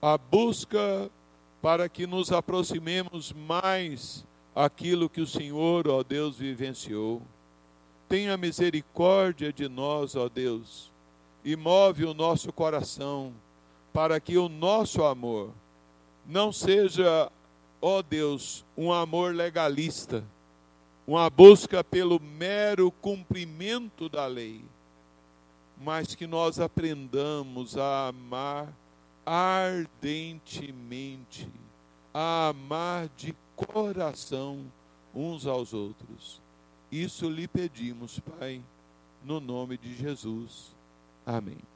a 0.00 0.16
busca 0.16 1.10
para 1.60 1.88
que 1.88 2.06
nos 2.06 2.30
aproximemos 2.30 3.32
mais 3.32 4.24
aquilo 4.54 5.10
que 5.10 5.20
o 5.20 5.26
Senhor, 5.26 5.88
ó 5.88 6.04
Deus, 6.04 6.38
vivenciou. 6.38 7.20
Tenha 8.08 8.36
misericórdia 8.36 9.52
de 9.52 9.68
nós, 9.68 10.14
ó 10.14 10.28
Deus, 10.28 10.92
e 11.46 11.54
move 11.54 12.04
o 12.04 12.12
nosso 12.12 12.52
coração 12.52 13.32
para 13.92 14.18
que 14.18 14.36
o 14.36 14.48
nosso 14.48 15.04
amor 15.04 15.52
não 16.26 16.52
seja, 16.52 17.30
ó 17.80 18.02
Deus, 18.02 18.64
um 18.76 18.92
amor 18.92 19.32
legalista, 19.32 20.24
uma 21.06 21.30
busca 21.30 21.84
pelo 21.84 22.18
mero 22.18 22.90
cumprimento 22.90 24.08
da 24.08 24.26
lei, 24.26 24.64
mas 25.80 26.16
que 26.16 26.26
nós 26.26 26.58
aprendamos 26.58 27.78
a 27.78 28.08
amar 28.08 28.74
ardentemente, 29.24 29.88
a 32.12 32.48
amar 32.48 33.08
de 33.16 33.32
coração 33.54 34.66
uns 35.14 35.46
aos 35.46 35.72
outros. 35.72 36.42
Isso 36.90 37.30
lhe 37.30 37.46
pedimos, 37.46 38.18
Pai, 38.18 38.60
no 39.24 39.38
nome 39.38 39.78
de 39.78 39.94
Jesus. 39.94 40.75
Amém. 41.26 41.75